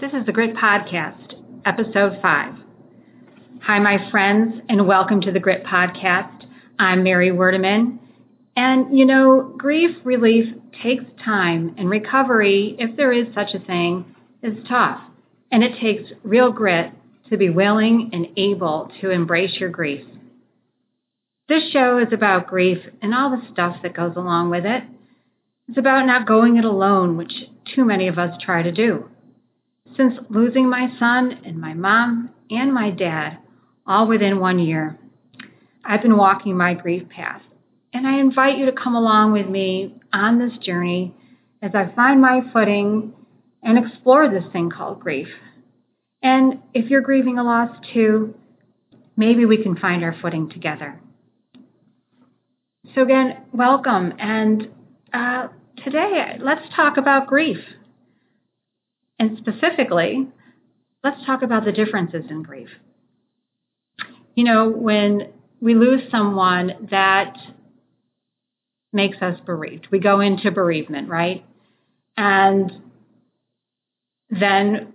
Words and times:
This 0.00 0.12
is 0.12 0.26
the 0.26 0.32
Grit 0.32 0.56
Podcast, 0.56 1.34
Episode 1.64 2.18
5. 2.20 2.54
Hi, 3.62 3.78
my 3.78 4.10
friends, 4.10 4.60
and 4.68 4.88
welcome 4.88 5.20
to 5.20 5.30
the 5.30 5.38
Grit 5.38 5.62
Podcast. 5.64 6.46
I'm 6.80 7.04
Mary 7.04 7.30
Werdeman. 7.30 8.00
And, 8.56 8.98
you 8.98 9.06
know, 9.06 9.54
grief 9.56 9.96
relief 10.02 10.52
takes 10.82 11.04
time, 11.24 11.76
and 11.78 11.88
recovery, 11.88 12.74
if 12.80 12.96
there 12.96 13.12
is 13.12 13.32
such 13.36 13.54
a 13.54 13.64
thing, 13.64 14.04
is 14.42 14.66
tough. 14.68 15.00
And 15.52 15.62
it 15.62 15.78
takes 15.80 16.10
real 16.24 16.50
grit 16.50 16.90
to 17.30 17.36
be 17.36 17.48
willing 17.48 18.10
and 18.12 18.26
able 18.36 18.90
to 19.00 19.10
embrace 19.10 19.54
your 19.60 19.70
grief. 19.70 20.04
This 21.48 21.70
show 21.70 21.98
is 21.98 22.12
about 22.12 22.48
grief 22.48 22.78
and 23.00 23.14
all 23.14 23.30
the 23.30 23.46
stuff 23.52 23.76
that 23.84 23.96
goes 23.96 24.16
along 24.16 24.50
with 24.50 24.66
it. 24.66 24.82
It's 25.68 25.78
about 25.78 26.04
not 26.04 26.26
going 26.26 26.56
it 26.56 26.64
alone, 26.64 27.16
which 27.16 27.32
too 27.76 27.84
many 27.84 28.08
of 28.08 28.18
us 28.18 28.36
try 28.42 28.62
to 28.62 28.72
do. 28.72 29.08
Since 29.96 30.14
losing 30.28 30.68
my 30.68 30.88
son 30.98 31.40
and 31.44 31.60
my 31.60 31.74
mom 31.74 32.30
and 32.50 32.72
my 32.72 32.90
dad 32.90 33.38
all 33.86 34.08
within 34.08 34.40
one 34.40 34.58
year, 34.58 34.98
I've 35.84 36.02
been 36.02 36.16
walking 36.16 36.56
my 36.56 36.74
grief 36.74 37.08
path. 37.08 37.42
And 37.92 38.06
I 38.06 38.18
invite 38.18 38.58
you 38.58 38.66
to 38.66 38.72
come 38.72 38.96
along 38.96 39.32
with 39.32 39.48
me 39.48 39.94
on 40.12 40.38
this 40.38 40.58
journey 40.58 41.14
as 41.62 41.72
I 41.74 41.92
find 41.94 42.20
my 42.20 42.40
footing 42.52 43.12
and 43.62 43.78
explore 43.78 44.28
this 44.28 44.44
thing 44.52 44.70
called 44.70 45.00
grief. 45.00 45.28
And 46.22 46.60
if 46.72 46.90
you're 46.90 47.00
grieving 47.00 47.38
a 47.38 47.44
loss 47.44 47.70
too, 47.92 48.34
maybe 49.16 49.46
we 49.46 49.62
can 49.62 49.76
find 49.76 50.02
our 50.02 50.16
footing 50.20 50.48
together. 50.50 51.00
So, 52.94 53.02
again, 53.02 53.44
welcome. 53.52 54.12
And 54.18 54.68
uh, 55.12 55.48
today, 55.84 56.38
let's 56.40 56.62
talk 56.74 56.96
about 56.96 57.26
grief. 57.26 57.58
And 59.18 59.38
specifically, 59.38 60.26
let's 61.02 61.24
talk 61.24 61.42
about 61.42 61.64
the 61.64 61.72
differences 61.72 62.24
in 62.30 62.42
grief. 62.42 62.68
You 64.34 64.44
know, 64.44 64.68
when 64.68 65.32
we 65.60 65.74
lose 65.74 66.02
someone 66.10 66.88
that 66.90 67.36
makes 68.92 69.18
us 69.22 69.38
bereaved, 69.46 69.88
we 69.90 69.98
go 69.98 70.20
into 70.20 70.50
bereavement, 70.50 71.08
right? 71.08 71.44
And 72.16 72.72
then 74.30 74.92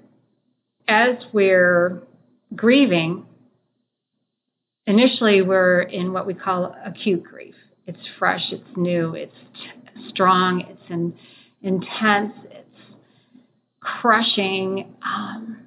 as 0.87 1.15
we're 1.31 2.01
grieving, 2.55 3.25
initially 4.87 5.41
we're 5.41 5.81
in 5.81 6.13
what 6.13 6.25
we 6.25 6.33
call 6.33 6.75
acute 6.85 7.23
grief. 7.23 7.55
It's 7.87 7.99
fresh, 8.17 8.51
it's 8.51 8.67
new, 8.75 9.15
it's 9.15 9.35
strong, 10.09 10.61
it's 10.67 10.89
in, 10.89 11.13
intense, 11.61 12.33
crushing. 13.81 14.93
Um, 15.03 15.57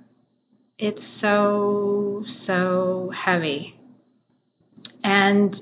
it's 0.78 1.00
so, 1.20 2.24
so 2.46 3.10
heavy. 3.14 3.78
And 5.04 5.60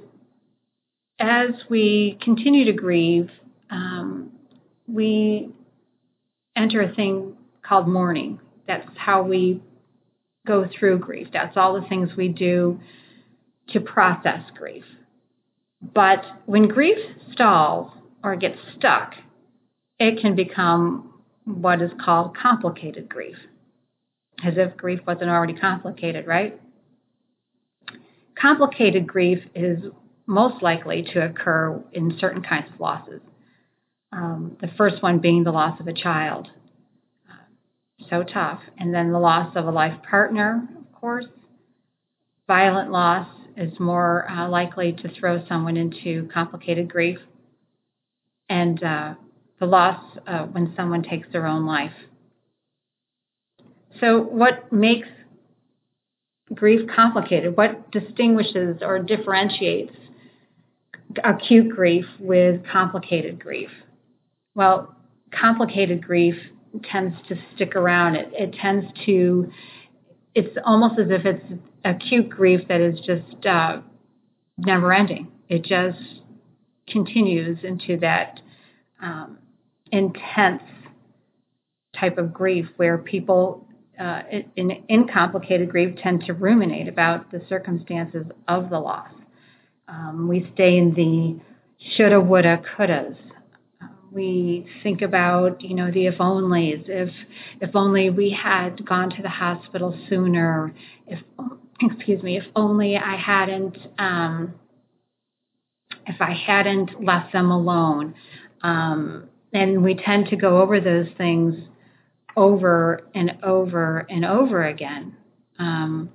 as 1.18 1.50
we 1.68 2.18
continue 2.22 2.64
to 2.64 2.72
grieve, 2.72 3.30
um, 3.70 4.32
we 4.86 5.50
enter 6.56 6.82
a 6.82 6.94
thing 6.94 7.36
called 7.62 7.86
mourning. 7.88 8.40
That's 8.66 8.88
how 8.96 9.22
we 9.22 9.62
go 10.46 10.68
through 10.78 10.98
grief. 10.98 11.28
That's 11.32 11.56
all 11.56 11.80
the 11.80 11.86
things 11.88 12.10
we 12.16 12.28
do 12.28 12.80
to 13.68 13.80
process 13.80 14.40
grief. 14.56 14.84
But 15.94 16.24
when 16.46 16.68
grief 16.68 16.98
stalls 17.32 17.92
or 18.22 18.36
gets 18.36 18.58
stuck, 18.76 19.14
it 19.98 20.20
can 20.20 20.34
become 20.34 21.09
what 21.54 21.82
is 21.82 21.90
called 22.04 22.36
complicated 22.36 23.08
grief, 23.08 23.36
as 24.44 24.54
if 24.56 24.76
grief 24.76 25.00
wasn't 25.06 25.30
already 25.30 25.54
complicated, 25.54 26.26
right? 26.26 26.60
Complicated 28.40 29.06
grief 29.06 29.38
is 29.54 29.78
most 30.26 30.62
likely 30.62 31.02
to 31.12 31.25
occur 31.26 31.82
in 31.92 32.16
certain 32.19 32.42
kinds 32.42 32.72
of 32.72 32.80
losses. 32.80 33.20
Um, 34.12 34.56
the 34.60 34.69
first 34.76 35.02
one 35.02 35.19
being 35.19 35.44
the 35.44 35.52
loss 35.52 35.78
of 35.80 35.86
a 35.86 35.92
child. 35.92 36.48
Uh, 37.30 38.06
so 38.08 38.22
tough. 38.22 38.60
And 38.78 38.94
then 38.94 39.12
the 39.12 39.19
loss 39.19 39.54
of 39.56 39.66
a 39.66 39.70
life 39.70 40.00
partner, 40.08 40.69
of 40.78 41.00
course. 41.00 41.26
Violent 42.46 42.91
loss, 42.91 43.28
is 43.60 43.78
more 43.78 44.28
uh, 44.30 44.48
likely 44.48 44.92
to 44.92 45.08
throw 45.19 45.44
someone 45.46 45.76
into 45.76 46.28
complicated 46.32 46.91
grief, 46.91 47.19
and 48.48 48.82
uh, 48.82 49.14
the 49.60 49.66
loss 49.66 50.03
uh, 50.26 50.44
when 50.47 50.72
someone 50.75 51.03
takes 51.03 51.28
their 51.32 51.47
own 51.47 51.66
life. 51.66 51.93
So, 54.00 54.21
what 54.22 54.72
makes 54.72 55.09
grief 56.54 56.88
complicated? 56.94 57.56
What 57.56 57.91
distinguishes 57.93 58.78
or 58.82 58.99
differentiates 58.99 59.94
acute 61.22 61.69
grief 61.69 62.06
with 62.19 62.62
complicated 62.66 63.38
grief? 63.38 63.70
Well, 64.54 64.97
complicated 65.38 66.04
grief 66.04 66.34
tends 66.91 67.16
to 67.28 67.37
stick 67.54 67.76
around. 67.76 68.16
It, 68.16 68.31
it 68.32 68.54
tends 68.60 68.87
to, 69.06 69.50
it's 70.34 70.56
almost 70.65 70.99
as 70.99 71.09
if 71.10 71.26
it's 71.26 71.44
acute 71.84 72.31
grief 72.31 72.60
that 72.69 72.81
is 72.81 72.99
just 73.00 73.47
uh, 73.47 73.81
never 74.56 74.93
ending. 74.93 75.28
It 75.49 75.62
just 75.62 75.99
continues 76.88 77.59
into 77.65 77.99
that 78.00 78.41
um, 79.03 79.38
intense 79.92 80.62
type 81.98 82.18
of 82.18 82.32
grief 82.32 82.66
where 82.76 82.98
people 82.98 83.66
uh, 84.00 84.22
in, 84.56 84.70
in 84.88 85.06
complicated 85.08 85.68
grief 85.68 85.96
tend 86.02 86.24
to 86.24 86.32
ruminate 86.32 86.88
about 86.88 87.30
the 87.30 87.42
circumstances 87.48 88.24
of 88.48 88.70
the 88.70 88.78
loss. 88.78 89.10
Um, 89.88 90.28
we 90.28 90.50
stay 90.54 90.78
in 90.78 90.94
the 90.94 91.40
shoulda, 91.96 92.20
woulda, 92.20 92.62
couldas. 92.76 93.16
we 94.10 94.66
think 94.82 95.02
about, 95.02 95.60
you 95.60 95.74
know, 95.74 95.90
the 95.90 96.06
if 96.06 96.18
onlys. 96.18 96.84
If 96.88 97.10
if 97.60 97.74
only 97.74 98.08
we 98.10 98.30
had 98.30 98.84
gone 98.86 99.10
to 99.10 99.22
the 99.22 99.28
hospital 99.28 99.98
sooner. 100.08 100.74
If 101.06 101.18
excuse 101.82 102.22
me, 102.22 102.36
if 102.36 102.44
only 102.54 102.96
I 102.96 103.16
hadn't, 103.16 103.76
um, 103.98 104.54
if 106.06 106.20
I 106.20 106.32
hadn't 106.32 107.04
left 107.04 107.32
them 107.32 107.50
alone. 107.50 108.14
Um, 108.62 109.29
and 109.53 109.83
we 109.83 109.94
tend 109.94 110.27
to 110.28 110.37
go 110.37 110.61
over 110.61 110.81
those 110.81 111.09
things 111.19 111.55
over 112.37 113.09
and 113.15 113.33
over 113.43 114.06
and 114.09 114.25
over 114.25 114.65
again. 114.65 115.16
Um, 115.59 116.11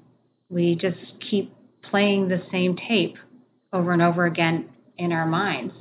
we 0.49 0.75
just 0.75 0.97
keep 1.29 1.53
playing 1.83 2.29
the 2.29 2.41
same 2.51 2.77
tape 2.77 3.15
over 3.73 3.91
and 3.91 4.01
over 4.01 4.25
again 4.25 4.69
in 4.97 5.11
our 5.11 5.25
minds. 5.25 5.73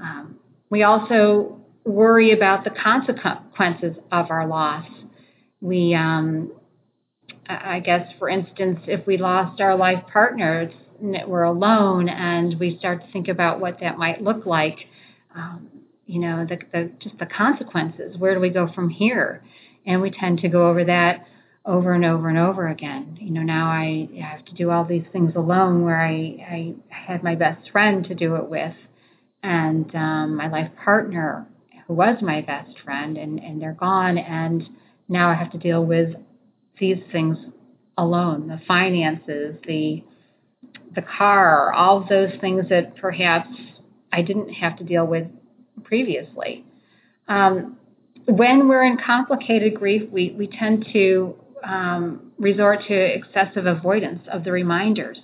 Um, 0.00 0.36
we 0.70 0.82
also 0.82 1.60
worry 1.84 2.32
about 2.32 2.64
the 2.64 2.70
consequences 2.70 3.96
of 4.10 4.30
our 4.30 4.46
loss. 4.46 4.86
We 5.60 5.94
um, 5.94 6.52
I 7.48 7.80
guess, 7.80 8.06
for 8.18 8.28
instance, 8.28 8.80
if 8.86 9.06
we 9.06 9.16
lost 9.16 9.60
our 9.60 9.76
life 9.76 10.04
partners, 10.12 10.72
we're 11.00 11.42
alone, 11.42 12.08
and 12.08 12.58
we 12.60 12.78
start 12.78 13.04
to 13.04 13.12
think 13.12 13.28
about 13.28 13.60
what 13.60 13.80
that 13.80 13.98
might 13.98 14.22
look 14.22 14.46
like. 14.46 14.78
Um, 15.34 15.68
you 16.10 16.20
know, 16.20 16.46
the, 16.48 16.58
the 16.72 16.90
just 17.00 17.18
the 17.18 17.26
consequences. 17.26 18.16
Where 18.18 18.34
do 18.34 18.40
we 18.40 18.50
go 18.50 18.68
from 18.74 18.90
here? 18.90 19.42
And 19.86 20.02
we 20.02 20.10
tend 20.10 20.40
to 20.40 20.48
go 20.48 20.68
over 20.68 20.84
that 20.84 21.26
over 21.64 21.92
and 21.92 22.04
over 22.04 22.28
and 22.28 22.38
over 22.38 22.68
again. 22.68 23.18
You 23.20 23.30
know, 23.30 23.42
now 23.42 23.68
I 23.68 24.08
have 24.20 24.44
to 24.46 24.54
do 24.54 24.70
all 24.70 24.84
these 24.84 25.04
things 25.12 25.34
alone, 25.36 25.84
where 25.84 26.00
I 26.00 26.12
I 26.12 26.74
had 26.88 27.22
my 27.22 27.34
best 27.34 27.70
friend 27.70 28.04
to 28.06 28.14
do 28.14 28.36
it 28.36 28.48
with, 28.48 28.74
and 29.42 29.94
um, 29.94 30.36
my 30.36 30.48
life 30.48 30.70
partner 30.84 31.46
who 31.86 31.94
was 31.94 32.16
my 32.22 32.40
best 32.40 32.78
friend, 32.84 33.16
and 33.16 33.38
and 33.38 33.60
they're 33.60 33.72
gone, 33.72 34.18
and 34.18 34.68
now 35.08 35.30
I 35.30 35.34
have 35.34 35.52
to 35.52 35.58
deal 35.58 35.84
with 35.84 36.14
these 36.78 36.98
things 37.12 37.36
alone 37.98 38.48
the 38.48 38.60
finances 38.66 39.54
the 39.66 40.02
the 40.94 41.02
car 41.02 41.72
all 41.72 42.06
those 42.08 42.30
things 42.40 42.64
that 42.70 42.96
perhaps 42.96 43.48
i 44.12 44.22
didn't 44.22 44.48
have 44.48 44.76
to 44.78 44.84
deal 44.84 45.06
with 45.06 45.26
previously. 45.84 46.64
Um, 47.28 47.78
when 48.26 48.68
we're 48.68 48.84
in 48.84 48.98
complicated 49.04 49.74
grief 49.74 50.10
we, 50.10 50.34
we 50.36 50.46
tend 50.46 50.86
to 50.92 51.34
um, 51.64 52.32
resort 52.38 52.80
to 52.88 52.94
excessive 52.94 53.66
avoidance 53.66 54.22
of 54.32 54.44
the 54.44 54.52
reminders. 54.52 55.18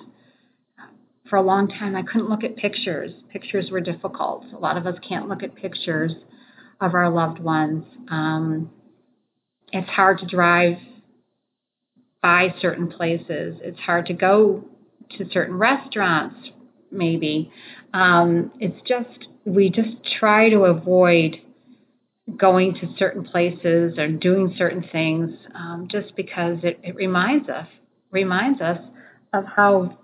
For 1.29 1.37
a 1.37 1.43
long 1.43 1.69
time 1.69 1.97
i 1.97 2.03
couldn't 2.03 2.29
look 2.29 2.45
at 2.45 2.57
pictures. 2.57 3.11
Pictures 3.33 3.71
were 3.71 3.81
difficult. 3.81 4.45
A 4.55 4.59
lot 4.59 4.77
of 4.77 4.87
us 4.87 4.97
can't 5.07 5.29
look 5.29 5.43
at 5.43 5.55
pictures 5.55 6.13
of 6.81 6.95
our 6.95 7.11
loved 7.11 7.41
ones. 7.41 7.85
Um, 8.11 8.71
it's 9.73 9.89
hard 9.91 10.19
to 10.19 10.27
drive 10.27 10.77
by 12.23 12.55
certain 12.61 12.89
places. 12.89 13.57
It's 13.63 13.79
hard 13.81 14.07
to 14.07 14.13
go 14.13 14.65
to 15.17 15.29
certain 15.31 15.57
restaurants, 15.57 16.37
maybe. 16.91 17.51
Um, 17.97 18.53
it's 18.61 18.81
just, 18.87 19.29
we 19.47 19.71
just 19.71 19.97
try 20.19 20.51
to 20.51 20.65
avoid 20.65 21.41
going 22.37 22.75
to 22.75 22.95
certain 22.99 23.25
places 23.25 23.97
or 23.97 24.09
doing 24.09 24.55
certain 24.59 24.87
things 24.93 25.31
um, 25.55 25.89
just 25.91 26.15
because 26.15 26.59
it, 26.63 26.79
it 26.83 26.95
reminds 26.95 27.49
us 27.49 27.69
reminds 28.11 28.61
us 28.61 28.79
of 29.33 29.45
how 29.45 29.97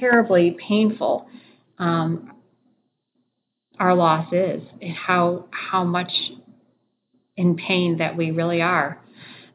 terribly 0.00 0.56
painful 0.66 1.28
um, 1.78 2.32
our 3.78 3.94
loss 3.94 4.32
is 4.32 4.62
and 4.80 4.94
how 4.94 5.46
how 5.50 5.84
much 5.84 6.10
in 7.36 7.56
pain 7.56 7.98
that 7.98 8.16
we 8.16 8.30
really 8.30 8.62
are. 8.62 9.00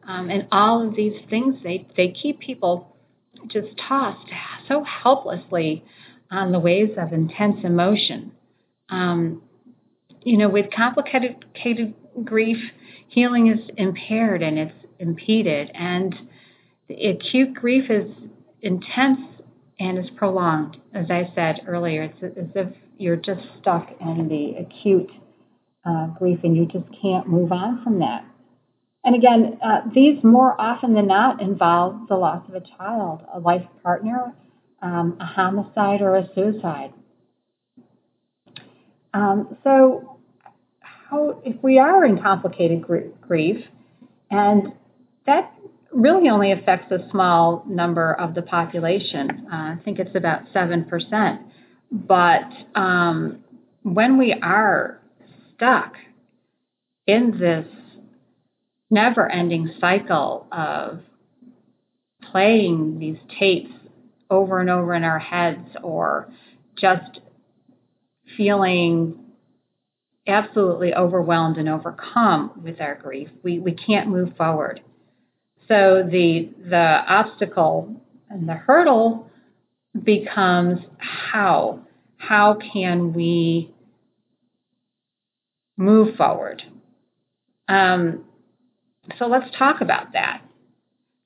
Um, 0.07 0.29
and 0.29 0.47
all 0.51 0.87
of 0.87 0.95
these 0.95 1.19
things 1.29 1.55
they 1.63 1.87
they 1.97 2.09
keep 2.09 2.39
people 2.39 2.95
just 3.47 3.69
tossed 3.89 4.29
so 4.67 4.83
helplessly 4.83 5.83
on 6.33 6.51
the 6.51 6.59
waves 6.59 6.91
of 6.97 7.13
intense 7.13 7.57
emotion. 7.63 8.31
Um, 8.89 9.43
you 10.23 10.37
know, 10.37 10.49
with 10.49 10.67
complicated 10.75 11.43
grief, 12.23 12.57
healing 13.07 13.47
is 13.47 13.59
impaired 13.77 14.41
and 14.41 14.57
it's 14.57 14.75
impeded, 14.99 15.71
and 15.73 16.15
acute 16.89 17.53
grief 17.53 17.89
is 17.89 18.11
intense 18.61 19.19
and 19.79 19.99
is 19.99 20.09
prolonged. 20.15 20.77
As 20.93 21.07
I 21.09 21.31
said 21.35 21.61
earlier, 21.67 22.03
it's 22.03 22.23
as 22.23 22.47
if 22.55 22.73
you're 22.97 23.15
just 23.15 23.41
stuck 23.59 23.89
in 23.99 24.27
the 24.27 24.61
acute 24.61 25.11
uh, 25.85 26.07
grief 26.07 26.39
and 26.43 26.55
you 26.55 26.65
just 26.65 26.85
can't 27.01 27.27
move 27.27 27.51
on 27.51 27.83
from 27.83 27.99
that. 27.99 28.25
And 29.03 29.15
again, 29.15 29.59
uh, 29.61 29.81
these 29.93 30.23
more 30.23 30.59
often 30.59 30.93
than 30.93 31.07
not 31.07 31.41
involve 31.41 32.07
the 32.07 32.15
loss 32.15 32.47
of 32.47 32.55
a 32.55 32.61
child, 32.77 33.21
a 33.33 33.39
life 33.39 33.65
partner, 33.83 34.33
um, 34.83 35.17
a 35.19 35.25
homicide, 35.25 36.01
or 36.01 36.17
a 36.17 36.29
suicide. 36.35 36.93
Um, 39.13 39.57
so, 39.63 40.19
how 40.81 41.41
if 41.43 41.55
we 41.63 41.79
are 41.79 42.05
in 42.05 42.21
complicated 42.21 42.83
grief, 43.21 43.65
and 44.29 44.73
that 45.25 45.53
really 45.93 46.29
only 46.29 46.51
affects 46.51 46.91
a 46.91 47.07
small 47.11 47.63
number 47.67 48.13
of 48.13 48.33
the 48.33 48.41
population. 48.41 49.47
Uh, 49.51 49.55
I 49.55 49.77
think 49.85 49.99
it's 49.99 50.15
about 50.15 50.41
7%. 50.53 51.39
But 51.91 52.51
um, 52.75 53.43
when 53.83 54.17
we 54.17 54.33
are 54.33 54.99
stuck 55.53 55.93
in 57.05 57.37
this 57.39 57.67
never 58.89 59.29
ending 59.29 59.71
cycle 59.79 60.47
of 60.51 61.01
playing 62.31 62.99
these 62.99 63.17
tapes 63.39 63.71
over 64.33 64.59
and 64.59 64.69
over 64.69 64.93
in 64.93 65.03
our 65.03 65.19
heads 65.19 65.67
or 65.83 66.27
just 66.75 67.19
feeling 68.35 69.19
absolutely 70.25 70.93
overwhelmed 70.93 71.57
and 71.57 71.69
overcome 71.69 72.51
with 72.63 72.81
our 72.81 72.95
grief, 72.95 73.29
we, 73.43 73.59
we 73.59 73.73
can't 73.73 74.09
move 74.09 74.35
forward. 74.35 74.81
So 75.67 76.07
the 76.09 76.49
the 76.69 77.03
obstacle 77.07 78.01
and 78.29 78.47
the 78.49 78.53
hurdle 78.53 79.29
becomes 80.03 80.79
how 80.97 81.79
how 82.17 82.57
can 82.73 83.13
we 83.13 83.73
move 85.77 86.15
forward? 86.15 86.63
Um, 87.67 88.25
so 89.17 89.27
let's 89.27 89.49
talk 89.57 89.81
about 89.81 90.13
that. 90.13 90.41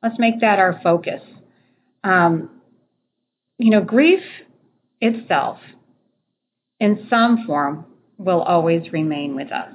Let's 0.04 0.20
make 0.20 0.42
that 0.42 0.60
our 0.60 0.80
focus. 0.84 1.22
Um, 2.04 2.57
you 3.58 3.72
know, 3.72 3.82
grief 3.82 4.24
itself, 5.02 5.60
in 6.80 7.08
some 7.10 7.46
form, 7.46 7.86
will 8.18 8.42
always 8.42 8.92
remain 8.92 9.36
with 9.36 9.52
us, 9.52 9.74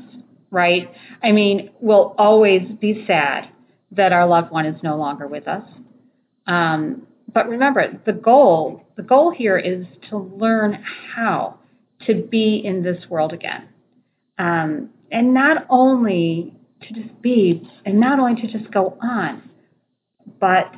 right? 0.50 0.90
I 1.23 1.32
mean, 1.32 1.70
we'll 1.81 2.14
always 2.19 2.62
be 2.81 3.05
sad 3.06 3.49
that 3.93 4.12
our 4.12 4.26
loved 4.26 4.50
one 4.50 4.67
is 4.67 4.81
no 4.82 4.96
longer 4.96 5.26
with 5.26 5.46
us. 5.46 5.64
Um, 6.46 7.06
but 7.32 7.49
remember, 7.49 8.00
the 8.05 8.12
goal 8.12 8.84
the 8.96 9.02
goal 9.02 9.31
here 9.31 9.56
is 9.56 9.87
to 10.11 10.19
learn 10.19 10.84
how 11.14 11.58
to 12.06 12.14
be 12.14 12.61
in 12.64 12.82
this 12.82 13.08
world 13.08 13.32
again, 13.32 13.69
um, 14.38 14.90
and 15.11 15.32
not 15.32 15.67
only 15.70 16.52
to 16.82 16.94
just 16.94 17.23
be, 17.23 17.69
and 17.87 17.99
not 17.99 18.19
only 18.19 18.40
to 18.43 18.52
just 18.52 18.70
go 18.73 18.99
on, 19.02 19.49
but 20.40 20.73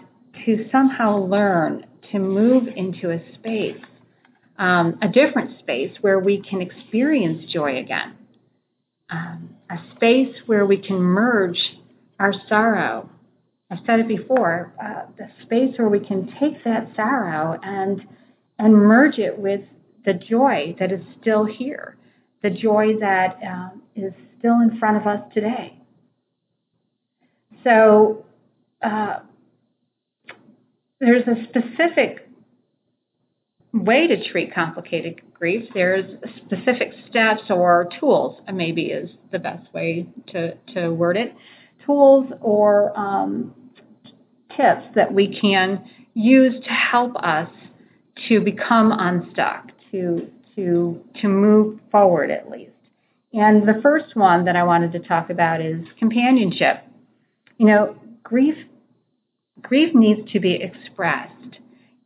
to 0.44 0.68
somehow 0.70 1.16
learn 1.26 1.86
to 2.12 2.18
move 2.18 2.64
into 2.74 3.10
a 3.10 3.20
space, 3.34 3.82
um, 4.58 4.98
a 5.02 5.08
different 5.08 5.58
space 5.60 5.92
where 6.00 6.18
we 6.18 6.42
can 6.42 6.60
experience 6.60 7.50
joy 7.52 7.78
again, 7.78 8.14
um, 9.10 9.56
a 9.70 9.78
space 9.96 10.34
where 10.46 10.66
we 10.66 10.76
can 10.76 10.96
merge 10.96 11.58
our 12.18 12.32
sorrow. 12.48 13.08
I've 13.70 13.80
said 13.86 14.00
it 14.00 14.08
before, 14.08 14.72
uh, 14.82 15.10
the 15.18 15.28
space 15.44 15.76
where 15.78 15.88
we 15.88 16.00
can 16.00 16.32
take 16.40 16.62
that 16.64 16.90
sorrow 16.94 17.58
and 17.62 18.02
and 18.58 18.72
merge 18.72 19.18
it 19.18 19.36
with 19.36 19.62
the 20.04 20.14
joy 20.14 20.76
that 20.78 20.92
is 20.92 21.00
still 21.20 21.44
here, 21.44 21.96
the 22.42 22.50
joy 22.50 22.96
that 23.00 23.38
uh, 23.44 23.70
is 23.96 24.12
still 24.38 24.60
in 24.60 24.78
front 24.78 24.96
of 24.96 25.06
us 25.06 25.20
today. 25.32 25.78
So 27.64 28.26
uh, 28.82 29.20
there's 31.00 31.24
a 31.26 31.44
specific 31.44 32.28
way 33.72 34.06
to 34.06 34.30
treat 34.30 34.54
complicated 34.54 35.20
grief. 35.32 35.68
There's 35.74 36.04
specific 36.46 36.92
steps 37.08 37.42
or 37.50 37.88
tools, 37.98 38.40
maybe 38.52 38.84
is 38.86 39.10
the 39.32 39.38
best 39.38 39.72
way 39.74 40.06
to, 40.28 40.54
to 40.74 40.92
word 40.92 41.16
it 41.16 41.34
tools 41.84 42.26
or 42.40 42.98
um, 42.98 43.54
tips 44.50 44.86
that 44.94 45.12
we 45.12 45.38
can 45.40 45.84
use 46.14 46.54
to 46.64 46.70
help 46.70 47.16
us 47.16 47.50
to 48.28 48.40
become 48.40 48.92
unstuck, 48.92 49.70
to 49.90 50.30
to 50.54 51.00
to 51.20 51.28
move 51.28 51.80
forward 51.90 52.30
at 52.30 52.50
least. 52.50 52.70
And 53.32 53.66
the 53.68 53.80
first 53.82 54.14
one 54.14 54.44
that 54.44 54.54
I 54.54 54.62
wanted 54.62 54.92
to 54.92 55.00
talk 55.00 55.30
about 55.30 55.60
is 55.60 55.84
companionship. 55.98 56.84
You 57.58 57.66
know, 57.66 57.96
grief 58.22 58.56
grief 59.62 59.94
needs 59.94 60.30
to 60.32 60.40
be 60.40 60.54
expressed. 60.54 61.58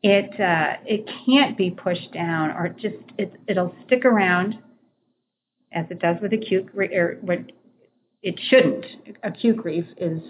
It 0.03 0.39
uh, 0.41 0.77
it 0.87 1.09
can't 1.27 1.57
be 1.57 1.71
pushed 1.71 2.13
down 2.13 2.51
or 2.51 2.69
just 2.69 2.97
it, 3.19 3.33
it'll 3.49 3.75
stick 3.87 4.05
around 4.05 4.59
as 5.73 5.87
it 5.91 5.99
does 5.99 6.17
with 6.23 6.33
acute 6.33 6.69
or 6.75 7.19
what 7.21 7.39
it 8.23 8.39
shouldn't. 8.49 8.87
Acute 9.23 9.57
grief 9.57 9.85
is 9.97 10.23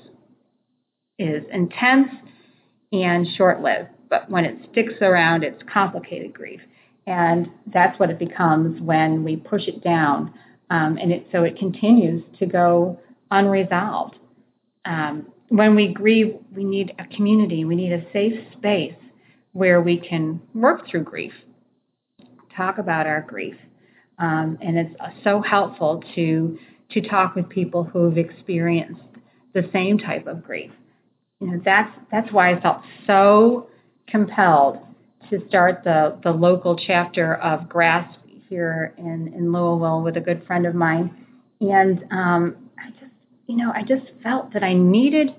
is 1.19 1.43
intense 1.53 2.09
and 2.93 3.27
short-lived, 3.37 3.91
but 4.09 4.31
when 4.31 4.45
it 4.45 4.57
sticks 4.71 4.95
around, 5.03 5.45
it's 5.45 5.63
complicated 5.71 6.33
grief, 6.33 6.61
and 7.07 7.49
that's 7.67 7.99
what 7.99 8.09
it 8.09 8.19
becomes 8.19 8.81
when 8.81 9.25
we 9.25 9.37
push 9.37 9.67
it 9.67 9.83
down, 9.85 10.33
um, 10.71 10.97
and 10.97 11.13
it 11.13 11.27
so 11.31 11.43
it 11.43 11.59
continues 11.59 12.23
to 12.39 12.47
go 12.47 12.99
unresolved. 13.31 14.17
Um, 14.87 15.27
when 15.49 15.75
we 15.75 15.89
grieve, 15.89 16.37
we 16.55 16.65
need 16.65 16.95
a 16.99 17.07
community. 17.15 17.65
We 17.65 17.77
need 17.77 17.93
a 17.93 18.05
safe 18.13 18.39
space 18.57 18.95
where 19.53 19.81
we 19.81 19.99
can 19.99 20.41
work 20.55 20.89
through 20.89 21.05
grief, 21.05 21.33
talk 22.57 22.79
about 22.79 23.07
our 23.07 23.23
grief, 23.23 23.57
um, 24.19 24.59
and 24.61 24.79
it's 24.79 24.95
so 25.25 25.41
helpful 25.41 26.03
to 26.15 26.59
to 26.91 27.03
talk 27.03 27.35
with 27.35 27.49
people 27.51 27.85
who've 27.85 28.17
experienced 28.17 29.01
the 29.53 29.69
same 29.73 29.99
type 29.99 30.27
of 30.27 30.43
grief. 30.43 30.71
You 31.41 31.49
know, 31.49 31.63
that's 31.65 31.91
that's 32.11 32.33
why 32.33 32.53
I 32.53 32.61
felt 32.61 32.83
so 33.07 33.69
compelled 34.07 34.79
to 35.31 35.47
start 35.49 35.83
the 35.85 36.19
the 36.23 36.31
local 36.31 36.77
chapter 36.77 37.37
of 37.37 37.69
GRASP 37.69 38.19
here 38.49 38.95
in 38.99 39.33
in 39.35 39.53
Louisville 39.53 40.03
with 40.03 40.17
a 40.17 40.21
good 40.21 40.47
friend 40.47 40.67
of 40.67 40.75
mine, 40.75 41.27
and 41.61 42.05
um, 42.11 42.68
you 43.49 43.57
know 43.57 43.73
I 43.75 43.83
just 43.83 44.07
felt 44.23 44.53
that 44.53 44.63
I 44.63 44.75
needed 44.75 45.35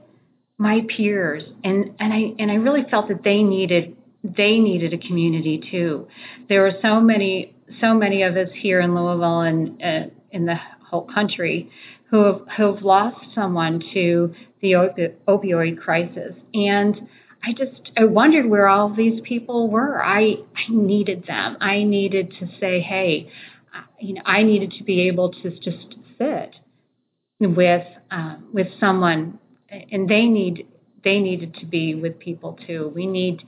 my 0.57 0.81
peers 0.95 1.43
and 1.63 1.95
and 1.99 2.13
I 2.13 2.33
and 2.37 2.51
I 2.51 2.55
really 2.55 2.85
felt 2.91 3.07
that 3.07 3.23
they 3.23 3.43
needed 3.43 3.95
they 4.23 4.59
needed 4.59 4.93
a 4.93 4.97
community 4.97 5.61
too. 5.71 6.07
There 6.49 6.61
were 6.63 6.73
so 6.81 6.99
many 6.99 7.55
so 7.79 7.93
many 7.93 8.23
of 8.23 8.35
us 8.35 8.49
here 8.53 8.81
in 8.81 8.93
Louisville 8.95 9.41
and 9.41 9.81
uh, 9.81 10.09
in 10.31 10.45
the 10.45 10.55
whole 10.89 11.07
country 11.13 11.71
who 12.09 12.25
have, 12.25 12.41
who 12.57 12.73
have 12.73 12.83
lost 12.83 13.17
someone 13.35 13.81
to 13.93 14.33
the 14.61 14.71
opi- 14.71 15.13
opioid 15.27 15.79
crisis. 15.79 16.33
And 16.53 17.07
I 17.43 17.53
just 17.53 17.91
I 17.95 18.05
wondered 18.05 18.47
where 18.47 18.67
all 18.67 18.93
these 18.93 19.21
people 19.23 19.69
were. 19.69 20.03
I 20.03 20.37
I 20.55 20.69
needed 20.69 21.25
them. 21.27 21.57
I 21.61 21.83
needed 21.83 22.33
to 22.39 22.47
say, 22.59 22.81
hey, 22.81 23.31
you 24.01 24.15
know, 24.15 24.21
I 24.25 24.43
needed 24.43 24.73
to 24.79 24.83
be 24.83 25.07
able 25.07 25.31
to 25.31 25.51
just 25.51 25.95
sit 26.17 26.55
with 27.39 27.85
um, 28.11 28.45
with 28.53 28.67
someone, 28.79 29.39
and 29.69 30.09
they 30.09 30.25
need 30.25 30.67
they 31.03 31.19
needed 31.19 31.55
to 31.55 31.65
be 31.65 31.95
with 31.95 32.19
people 32.19 32.59
too. 32.67 32.91
We 32.93 33.07
need 33.07 33.43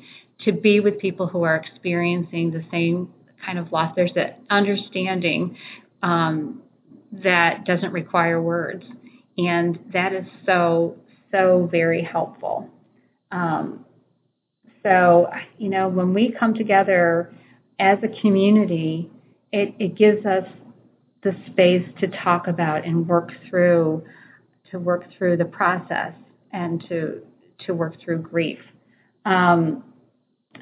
to 0.46 0.52
be 0.54 0.80
with 0.80 1.00
people 1.00 1.28
who 1.28 1.44
are 1.44 1.56
experiencing 1.56 2.52
the 2.52 2.64
same 2.72 3.10
kind 3.46 3.60
of 3.60 3.72
loss. 3.72 3.94
There's 3.96 4.14
that 4.16 4.40
understanding 4.50 5.58
um, 6.02 6.62
that 7.12 7.66
doesn't 7.66 7.92
require 7.92 8.42
words. 8.42 8.84
And 9.38 9.80
that 9.94 10.14
is 10.14 10.26
so, 10.46 10.98
so 11.32 11.68
very 11.72 12.02
helpful. 12.04 12.70
Um, 13.32 13.86
so, 14.84 15.30
you 15.58 15.70
know, 15.70 15.88
when 15.88 16.14
we 16.14 16.36
come 16.38 16.54
together 16.54 17.34
as 17.80 17.98
a 18.04 18.22
community, 18.22 19.10
it, 19.52 19.74
it 19.80 19.96
gives 19.96 20.26
us 20.26 20.46
the 21.24 21.36
space 21.52 21.88
to 22.00 22.08
talk 22.08 22.48
about 22.48 22.86
and 22.86 23.08
work 23.08 23.32
through 23.50 24.04
to 24.72 24.80
work 24.80 25.06
through 25.18 25.38
the 25.38 25.46
process 25.46 26.14
and 26.52 26.84
to 26.90 27.22
to 27.66 27.74
work 27.74 27.96
through 28.04 28.20
grief. 28.20 28.60
Um, 29.26 29.84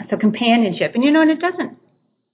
so 0.10 0.18
companionship, 0.18 0.92
and 0.96 1.04
you 1.04 1.12
know, 1.12 1.22
and 1.22 1.32
it 1.32 1.39
doesn't 1.39 1.78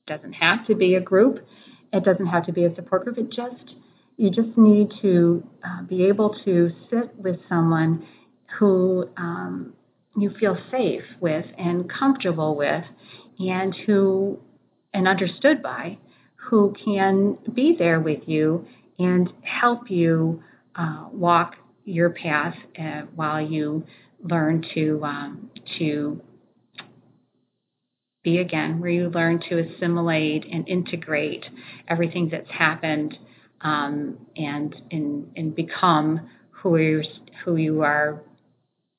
doesn't 0.08 0.34
have 0.34 0.66
to 0.68 0.76
be 0.76 0.96
a 0.96 1.02
group. 1.02 1.46
It 1.94 2.04
doesn't 2.04 2.28
have 2.28 2.46
to 2.48 2.54
be 2.54 2.66
a 2.66 2.76
support 2.76 3.04
group. 3.04 3.18
It 3.18 3.30
just 3.30 3.76
you 4.18 4.30
just 4.30 4.58
need 4.58 4.92
to 5.02 5.44
uh, 5.64 5.84
be 5.84 6.06
able 6.06 6.36
to 6.46 6.72
sit 6.90 7.16
with 7.18 7.38
someone 7.50 8.08
who 8.60 9.10
um, 9.18 9.74
you 10.18 10.32
feel 10.40 10.58
safe 10.72 11.04
with 11.20 11.46
and 11.58 11.90
comfortable 11.90 12.56
with, 12.56 12.86
and 13.40 13.76
who 13.86 14.40
and 14.94 15.08
understood 15.08 15.62
by, 15.62 15.98
who 16.36 16.74
can 16.84 17.38
be 17.54 17.76
there 17.78 18.00
with 18.00 18.22
you 18.28 18.66
and 18.98 19.32
help 19.42 19.92
you 19.92 20.42
uh, 20.76 21.08
walk 21.12 21.56
your 21.86 22.10
path 22.10 22.56
uh, 22.80 23.04
while 23.16 23.40
you 23.42 23.86
learn 24.24 24.66
to 24.74 25.02
um, 25.04 25.52
to 25.78 26.22
be 28.24 28.40
again, 28.40 28.80
where 28.80 28.90
you 28.90 29.08
learn 29.10 29.40
to 29.50 29.60
assimilate 29.60 30.46
and 30.52 30.68
integrate 30.68 31.46
everything 31.88 32.28
that's 32.32 32.50
happened 32.50 33.16
um, 33.62 34.18
and, 34.36 34.76
and 34.92 35.32
and 35.36 35.56
become 35.56 36.28
who 36.50 36.78
you 36.78 37.04
who 37.46 37.56
you 37.56 37.84
are 37.84 38.22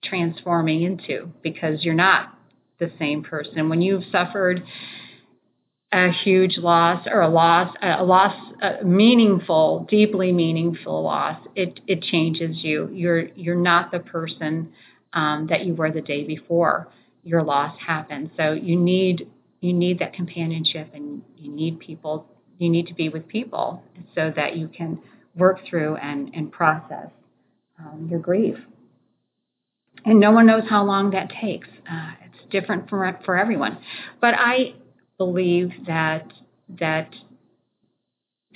transforming 0.05 0.83
into 0.83 1.31
because 1.43 1.83
you're 1.83 1.95
not 1.95 2.39
the 2.79 2.91
same 2.99 3.23
person. 3.23 3.69
When 3.69 3.83
you've 3.83 4.05
suffered 4.13 4.63
a 5.97 6.13
huge 6.13 6.59
loss 6.59 7.07
or 7.11 7.23
a 7.23 7.29
loss 7.29 7.75
a 7.83 8.05
loss 8.05 8.35
a 8.63 8.85
meaningful 8.85 9.87
deeply 9.91 10.33
meaningful 10.33 11.03
loss 11.03 11.39
it 11.55 11.81
it 11.87 12.03
changes 12.03 12.57
you 12.63 12.89
you're 12.93 13.29
you're 13.35 13.57
not 13.57 13.91
the 13.91 13.99
person 13.99 14.73
um, 15.13 15.47
that 15.49 15.65
you 15.65 15.75
were 15.75 15.91
the 15.91 16.03
day 16.03 16.25
before 16.25 16.89
your 17.27 17.43
loss 17.43 17.77
happened. 17.85 18.31
So 18.37 18.53
you 18.53 18.77
need 18.77 19.29
you 19.61 19.73
need 19.73 19.99
that 19.99 20.13
companionship, 20.13 20.91
and 20.95 21.23
you 21.37 21.51
need 21.51 21.81
people. 21.81 22.27
You 22.59 22.71
need 22.71 22.87
to 22.87 22.95
be 22.95 23.09
with 23.09 23.27
people 23.27 23.83
so 24.15 24.33
that 24.37 24.57
you 24.57 24.69
can 24.69 25.01
work 25.35 25.59
through 25.69 25.97
and 25.97 26.31
and 26.35 26.53
process 26.53 27.09
um, 27.79 28.07
your 28.09 28.21
grief. 28.21 28.57
And 30.05 30.21
no 30.21 30.31
one 30.31 30.47
knows 30.47 30.63
how 30.71 30.85
long 30.85 31.11
that 31.11 31.31
takes. 31.43 31.67
Uh, 31.91 32.13
it's 32.25 32.51
different 32.53 32.89
for 32.89 33.19
for 33.25 33.37
everyone, 33.37 33.79
but 34.21 34.35
I 34.35 34.75
believe 35.19 35.71
that 35.87 36.33
that 36.81 37.11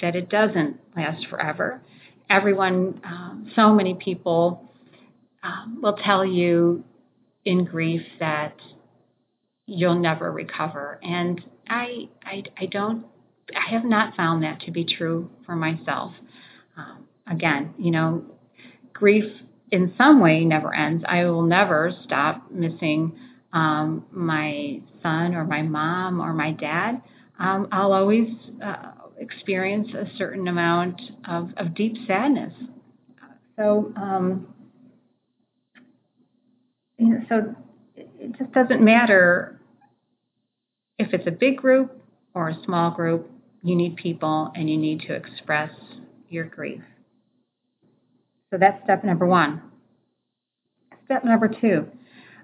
that 0.01 0.17
it 0.17 0.29
doesn't 0.29 0.81
last 0.97 1.27
forever. 1.29 1.83
Everyone, 2.29 3.01
um, 3.05 3.51
so 3.55 3.75
many 3.75 3.95
people 3.95 4.71
um, 5.43 5.81
will 5.83 5.97
tell 6.05 6.25
you 6.25 6.85
in 7.45 7.65
grief 7.65 8.03
that 8.19 8.55
you'll 9.67 9.99
never 9.99 10.31
recover. 10.31 10.99
And 11.03 11.41
I, 11.69 12.09
I, 12.25 12.45
I 12.59 12.67
don't, 12.67 13.05
I 13.55 13.71
have 13.71 13.85
not 13.85 14.17
found 14.17 14.43
that 14.45 14.61
to 14.63 14.71
be 14.71 14.85
true 14.85 15.31
for 15.45 15.57
myself. 15.57 16.13
Um, 16.77 17.05
again, 17.27 17.75
you 17.79 17.91
know, 17.91 18.25
grief 18.93 19.25
in 19.71 19.93
some 19.99 20.21
way 20.21 20.45
never 20.45 20.75
ends. 20.75 21.05
I 21.07 21.25
will 21.25 21.43
never 21.43 21.93
stop 22.05 22.51
missing 22.51 23.19
um, 23.53 24.07
my 24.11 24.81
son 25.03 25.35
or 25.35 25.45
my 25.45 25.63
mom 25.63 26.21
or 26.21 26.33
my 26.33 26.53
dad. 26.53 27.03
Um, 27.39 27.69
I'll 27.73 27.93
always 27.93 28.29
uh, 28.65 28.93
experience 29.19 29.89
a 29.95 30.07
certain 30.17 30.49
amount 30.49 31.01
of, 31.27 31.51
of 31.57 31.75
deep 31.75 31.97
sadness. 32.07 32.53
So, 33.57 33.93
um, 33.97 34.47
you 36.99 37.09
know, 37.09 37.21
so 37.29 37.55
it 37.97 38.39
just 38.39 38.53
doesn't 38.53 38.83
matter 38.83 39.61
if 40.99 41.15
it's 41.15 41.27
a 41.27 41.31
big 41.31 41.57
group 41.57 42.03
or 42.35 42.51
a 42.51 42.59
small 42.65 42.91
group, 42.91 43.31
you 43.63 43.75
need 43.75 43.97
people 43.97 44.53
and 44.55 44.69
you 44.69 44.77
need 44.77 45.01
to 45.03 45.15
express 45.15 45.71
your 46.29 46.45
grief. 46.45 46.83
So 48.51 48.59
that's 48.59 48.83
step 48.85 49.05
number 49.05 49.27
one. 49.27 49.63
Step 51.07 51.25
number 51.25 51.49
two, 51.49 51.87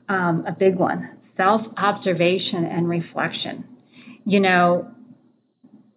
um, 0.08 0.44
a 0.46 0.52
big 0.52 0.76
one, 0.76 1.10
self-observation 1.37 2.64
and 2.64 2.88
reflection. 2.88 3.64
You 4.25 4.40
know, 4.40 4.90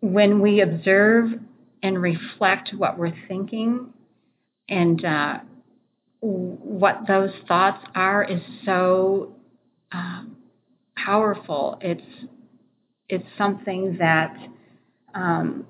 when 0.02 0.40
we 0.42 0.62
observe 0.62 1.32
and 1.82 2.02
reflect 2.02 2.72
what 2.76 2.98
we're 2.98 3.14
thinking 3.28 3.94
and 4.68 5.04
uh, 5.04 5.40
what 6.22 7.02
those 7.08 7.32
thoughts 7.48 7.84
are 7.96 8.24
is 8.24 8.42
so 8.66 9.36
um, 9.92 10.38
powerful. 10.96 11.78
It's 11.82 12.02
it's 13.08 13.26
something 13.38 13.98
that 14.00 14.36
um, 15.16 15.66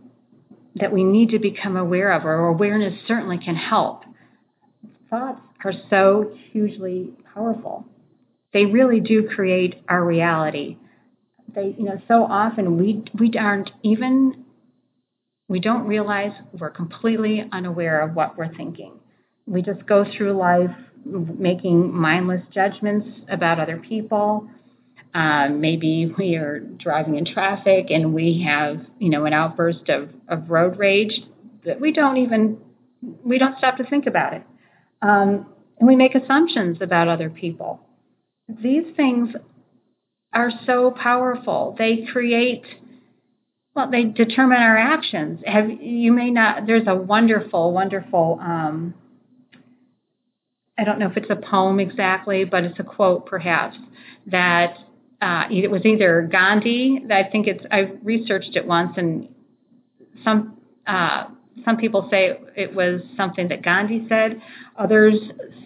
that 0.76 0.92
we 0.92 1.04
need 1.04 1.30
to 1.30 1.40
become 1.40 1.78
aware 1.78 2.12
of, 2.12 2.26
or 2.26 2.48
awareness 2.48 2.94
certainly 3.08 3.38
can 3.38 3.56
help. 3.56 4.04
Thoughts 5.10 5.42
are 5.64 5.74
so 5.90 6.36
hugely 6.52 7.12
powerful. 7.34 7.86
They 8.54 8.66
really 8.66 9.00
do 9.00 9.28
create 9.28 9.82
our 9.88 10.04
reality. 10.04 10.78
They, 11.54 11.76
you 11.78 11.86
know, 11.86 12.02
so 12.08 12.24
often 12.24 12.78
we 12.78 13.04
we 13.20 13.32
aren't 13.38 13.72
even 13.84 14.46
we 15.48 15.60
don't 15.60 15.88
realize 15.88 16.32
we're 16.58 16.70
completely 16.70 17.48
unaware 17.52 18.02
of 18.02 18.16
what 18.16 18.38
we're 18.38 18.54
thinking. 18.56 19.00
We 19.48 19.62
just 19.62 19.86
go 19.86 20.06
through 20.16 20.34
life 20.34 20.76
making 21.06 21.96
mindless 21.96 22.44
judgments 22.54 23.08
about 23.30 23.60
other 23.60 23.78
people 23.78 24.50
um, 25.14 25.60
maybe 25.60 26.14
we 26.18 26.36
are 26.36 26.60
driving 26.60 27.16
in 27.16 27.26
traffic 27.26 27.88
and 27.90 28.14
we 28.14 28.44
have, 28.48 28.86
you 29.00 29.10
know, 29.10 29.26
an 29.26 29.34
outburst 29.34 29.90
of, 29.90 30.10
of 30.28 30.50
road 30.50 30.78
rage 30.78 31.22
that 31.66 31.80
we 31.80 31.92
don't 31.92 32.18
even, 32.18 32.60
we 33.24 33.40
don't 33.40 33.58
stop 33.58 33.78
to 33.78 33.84
think 33.84 34.06
about 34.06 34.34
it. 34.34 34.44
Um, 35.02 35.48
and 35.80 35.88
we 35.88 35.96
make 35.96 36.14
assumptions 36.14 36.78
about 36.82 37.08
other 37.08 37.30
people. 37.30 37.82
These 38.50 38.96
things 38.96 39.30
are 40.34 40.52
so 40.66 40.92
powerful. 40.92 41.76
They 41.78 42.08
create, 42.12 42.64
well, 43.76 43.90
they 43.92 44.04
determine 44.06 44.58
our 44.58 44.78
actions. 44.78 45.40
Have 45.46 45.70
you 45.70 46.12
may 46.12 46.32
not? 46.32 46.66
There's 46.66 46.88
a 46.88 46.96
wonderful, 46.96 47.72
wonderful. 47.72 48.40
Um, 48.42 48.96
I 50.78 50.84
don't 50.84 50.98
know 50.98 51.08
if 51.08 51.18
it's 51.18 51.30
a 51.30 51.36
poem 51.36 51.80
exactly, 51.80 52.46
but 52.46 52.64
it's 52.64 52.80
a 52.80 52.84
quote 52.84 53.26
perhaps 53.26 53.78
that 54.28 54.78
uh, 55.22 55.44
it 55.52 55.70
was 55.70 55.86
either 55.86 56.28
Gandhi. 56.32 57.06
I 57.12 57.24
think 57.30 57.48
it's. 57.48 57.64
I 57.72 57.92
researched 58.02 58.56
it 58.56 58.66
once, 58.66 58.94
and 58.98 59.28
some 60.24 60.58
uh, 60.88 61.26
some 61.66 61.78
people 61.78 62.08
say 62.10 62.40
it 62.56 62.74
was 62.74 63.02
something 63.18 63.50
that 63.50 63.62
Gandhi 63.62 64.06
said. 64.08 64.42
Others 64.78 65.16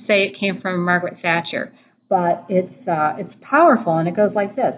say 0.07 0.23
it 0.23 0.37
came 0.39 0.59
from 0.59 0.83
Margaret 0.83 1.17
Thatcher. 1.21 1.71
But 2.13 2.45
it's 2.47 2.87
uh, 2.87 3.15
it's 3.17 3.33
powerful, 3.41 3.97
and 3.97 4.07
it 4.07 4.15
goes 4.15 4.33
like 4.35 4.55
this. 4.55 4.75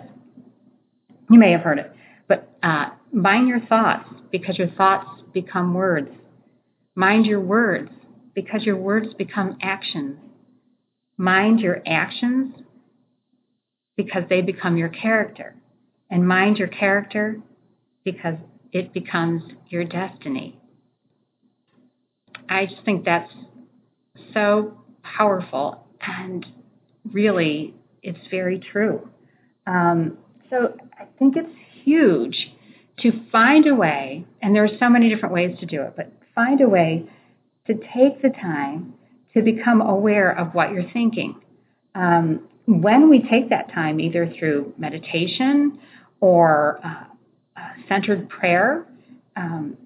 You 1.30 1.38
may 1.38 1.52
have 1.52 1.60
heard 1.60 1.80
it, 1.80 1.92
but 2.30 2.50
uh, 2.64 2.92
mind 3.12 3.50
your 3.50 3.60
thoughts 3.60 4.08
because 4.32 4.58
your 4.58 4.70
thoughts 4.70 5.22
become 5.34 5.74
words. 5.74 6.08
Mind 6.96 7.26
your 7.26 7.42
words 7.42 7.90
because 8.36 8.64
your 8.64 8.78
words 8.78 9.14
become 9.18 9.58
actions. 9.62 10.18
Mind 11.18 11.60
your 11.60 11.82
actions 11.86 12.56
because 13.98 14.24
they 14.30 14.40
become 14.40 14.78
your 14.78 14.88
character. 14.88 15.58
And 16.10 16.26
mind 16.26 16.56
your 16.56 16.70
character 16.70 17.42
because 18.06 18.36
it 18.72 18.94
becomes 18.94 19.44
your 19.68 19.84
destiny. 19.84 20.58
I 22.48 22.68
just 22.68 22.86
think 22.86 23.04
that's 23.04 23.34
so 24.34 24.80
powerful 25.04 25.86
and 26.00 26.46
really 27.12 27.74
it's 28.04 28.28
very 28.30 28.60
true. 28.60 29.10
Um, 29.66 30.18
so 30.50 30.76
I 31.00 31.06
think 31.18 31.36
it's 31.36 31.50
huge 31.84 32.52
to 33.00 33.12
find 33.32 33.68
a 33.68 33.76
way, 33.76 34.26
and 34.42 34.56
there 34.56 34.64
are 34.64 34.78
so 34.80 34.90
many 34.90 35.10
different 35.10 35.34
ways 35.34 35.58
to 35.60 35.66
do 35.66 35.82
it, 35.82 35.94
but 35.98 36.12
find 36.34 36.62
a 36.62 36.70
way 36.70 37.10
to 37.68 37.74
take 37.74 38.22
the 38.22 38.30
time 38.30 38.94
to 39.34 39.42
become 39.42 39.82
aware 39.82 40.32
of 40.38 40.54
what 40.54 40.72
you're 40.72 40.90
thinking. 40.94 41.36
Um, 41.94 42.48
when 42.68 43.10
we 43.10 43.22
take 43.30 43.50
that 43.50 43.72
time, 43.74 44.00
either 44.00 44.32
through 44.38 44.74
meditation 44.78 45.80
or 46.20 46.80
uh, 46.84 47.04
uh, 47.58 47.62
centered 47.90 48.30
prayer, 48.30 48.86
um, 49.36 49.78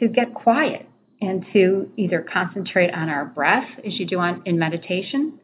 to 0.00 0.08
get 0.08 0.32
quiet 0.34 0.88
and 1.20 1.44
to 1.52 1.90
either 1.96 2.24
concentrate 2.32 2.92
on 2.94 3.08
our 3.08 3.24
breath 3.24 3.68
as 3.84 3.98
you 3.98 4.06
do 4.06 4.18
on 4.18 4.42
in 4.46 4.58
meditation, 4.58 5.38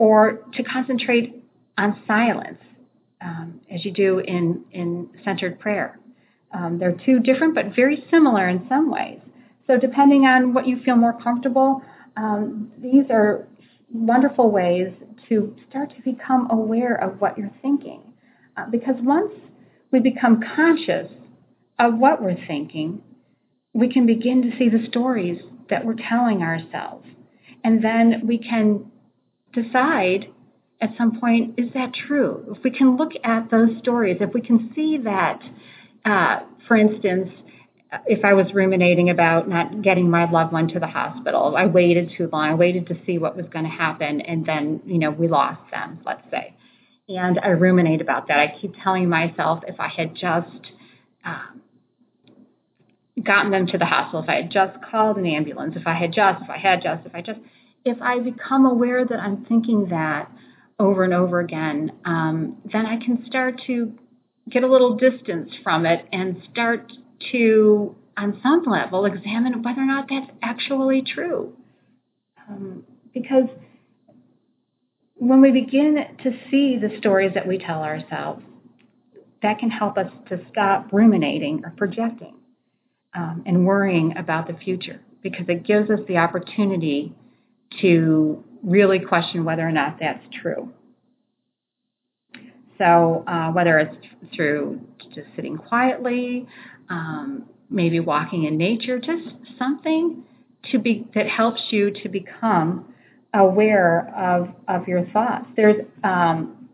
or 0.00 0.40
to 0.54 0.64
concentrate 0.64 1.44
on 1.76 2.02
silence 2.06 2.58
um, 3.20 3.60
as 3.70 3.84
you 3.84 3.92
do 3.92 4.18
in 4.18 4.64
in 4.72 5.10
centered 5.24 5.60
prayer. 5.60 6.00
Um, 6.52 6.78
they're 6.80 6.96
two 7.04 7.20
different 7.20 7.54
but 7.54 7.76
very 7.76 8.04
similar 8.10 8.48
in 8.48 8.66
some 8.68 8.90
ways. 8.90 9.20
So 9.66 9.76
depending 9.78 10.24
on 10.24 10.52
what 10.54 10.66
you 10.66 10.80
feel 10.84 10.96
more 10.96 11.12
comfortable, 11.22 11.82
um, 12.16 12.72
these 12.78 13.04
are 13.10 13.46
wonderful 13.92 14.50
ways 14.50 14.88
to 15.28 15.54
start 15.68 15.90
to 15.90 16.02
become 16.02 16.48
aware 16.50 16.96
of 16.96 17.20
what 17.20 17.36
you're 17.36 17.52
thinking. 17.60 18.02
Uh, 18.56 18.64
because 18.70 18.96
once 19.00 19.32
we 19.92 20.00
become 20.00 20.40
conscious 20.56 21.12
of 21.78 21.98
what 21.98 22.22
we're 22.22 22.46
thinking, 22.48 23.02
we 23.74 23.92
can 23.92 24.06
begin 24.06 24.42
to 24.42 24.58
see 24.58 24.68
the 24.70 24.86
stories 24.88 25.40
that 25.68 25.84
we're 25.84 25.94
telling 26.08 26.42
ourselves. 26.42 27.06
And 27.62 27.84
then 27.84 28.22
we 28.26 28.38
can 28.38 28.89
decide 29.52 30.28
at 30.80 30.90
some 30.96 31.20
point, 31.20 31.58
is 31.58 31.72
that 31.74 31.92
true? 31.92 32.54
If 32.56 32.64
we 32.64 32.70
can 32.70 32.96
look 32.96 33.12
at 33.22 33.50
those 33.50 33.76
stories, 33.78 34.16
if 34.20 34.32
we 34.32 34.40
can 34.40 34.72
see 34.74 34.98
that, 34.98 35.40
uh, 36.04 36.40
for 36.66 36.76
instance, 36.76 37.30
if 38.06 38.24
I 38.24 38.32
was 38.34 38.46
ruminating 38.54 39.10
about 39.10 39.48
not 39.48 39.82
getting 39.82 40.08
my 40.08 40.30
loved 40.30 40.52
one 40.52 40.68
to 40.68 40.80
the 40.80 40.86
hospital, 40.86 41.54
I 41.56 41.66
waited 41.66 42.12
too 42.16 42.28
long. 42.32 42.48
I 42.48 42.54
waited 42.54 42.86
to 42.86 42.96
see 43.04 43.18
what 43.18 43.36
was 43.36 43.46
going 43.52 43.64
to 43.64 43.70
happen, 43.70 44.20
and 44.20 44.46
then 44.46 44.80
you 44.86 44.98
know 44.98 45.10
we 45.10 45.28
lost 45.28 45.60
them. 45.70 45.98
Let's 46.06 46.22
say, 46.30 46.54
and 47.08 47.38
I 47.42 47.48
ruminate 47.48 48.00
about 48.00 48.28
that. 48.28 48.38
I 48.38 48.54
keep 48.60 48.74
telling 48.82 49.08
myself 49.08 49.64
if 49.66 49.80
I 49.80 49.88
had 49.88 50.14
just 50.14 50.70
um, 51.24 51.60
gotten 53.22 53.50
them 53.50 53.66
to 53.66 53.78
the 53.78 53.86
hospital, 53.86 54.22
if 54.22 54.28
I 54.28 54.36
had 54.36 54.50
just 54.50 54.78
called 54.88 55.16
an 55.16 55.26
ambulance, 55.26 55.74
if 55.76 55.86
I 55.86 55.94
had 55.94 56.12
just, 56.12 56.42
if 56.44 56.50
I 56.50 56.58
had 56.58 56.82
just, 56.82 57.06
if 57.06 57.14
I 57.14 57.22
just, 57.22 57.40
if 57.40 57.44
I 57.44 57.59
become 57.84 58.66
aware 58.66 59.04
that 59.04 59.18
I'm 59.18 59.44
thinking 59.44 59.88
that 59.90 60.30
over 60.78 61.04
and 61.04 61.12
over 61.12 61.40
again, 61.40 61.92
um, 62.04 62.56
then 62.70 62.86
I 62.86 62.96
can 62.96 63.24
start 63.26 63.60
to 63.66 63.92
get 64.48 64.64
a 64.64 64.66
little 64.66 64.96
distance 64.96 65.50
from 65.62 65.86
it 65.86 66.06
and 66.12 66.42
start 66.50 66.92
to, 67.32 67.94
on 68.16 68.40
some 68.42 68.64
level, 68.64 69.04
examine 69.04 69.62
whether 69.62 69.80
or 69.80 69.86
not 69.86 70.06
that's 70.08 70.30
actually 70.42 71.02
true. 71.02 71.54
Um, 72.48 72.84
because 73.12 73.48
when 75.16 75.40
we 75.42 75.52
begin 75.52 75.96
to 76.22 76.30
see 76.50 76.78
the 76.80 76.96
stories 76.98 77.32
that 77.34 77.46
we 77.46 77.58
tell 77.58 77.82
ourselves, 77.82 78.42
that 79.42 79.58
can 79.58 79.70
help 79.70 79.96
us 79.96 80.10
to 80.28 80.40
stop 80.50 80.92
ruminating 80.92 81.62
or 81.64 81.70
projecting 81.76 82.36
um, 83.14 83.42
and 83.46 83.66
worrying 83.66 84.16
about 84.16 84.46
the 84.46 84.54
future 84.54 85.00
because 85.22 85.46
it 85.48 85.64
gives 85.64 85.90
us 85.90 86.00
the 86.08 86.16
opportunity 86.16 87.14
to 87.80 88.44
really 88.62 88.98
question 88.98 89.44
whether 89.44 89.66
or 89.66 89.72
not 89.72 89.98
that's 90.00 90.24
true. 90.42 90.72
So 92.78 93.24
uh, 93.26 93.52
whether 93.52 93.78
it's 93.78 93.96
through 94.34 94.80
just 95.14 95.28
sitting 95.36 95.56
quietly, 95.58 96.46
um, 96.88 97.44
maybe 97.68 98.00
walking 98.00 98.44
in 98.44 98.56
nature, 98.56 98.98
just 98.98 99.28
something 99.58 100.24
to 100.70 100.78
be 100.78 101.06
that 101.14 101.28
helps 101.28 101.60
you 101.70 101.90
to 102.02 102.08
become 102.08 102.92
aware 103.34 104.12
of 104.16 104.48
of 104.66 104.88
your 104.88 105.04
thoughts. 105.06 105.46
There's 105.56 105.76
um, 106.02 106.68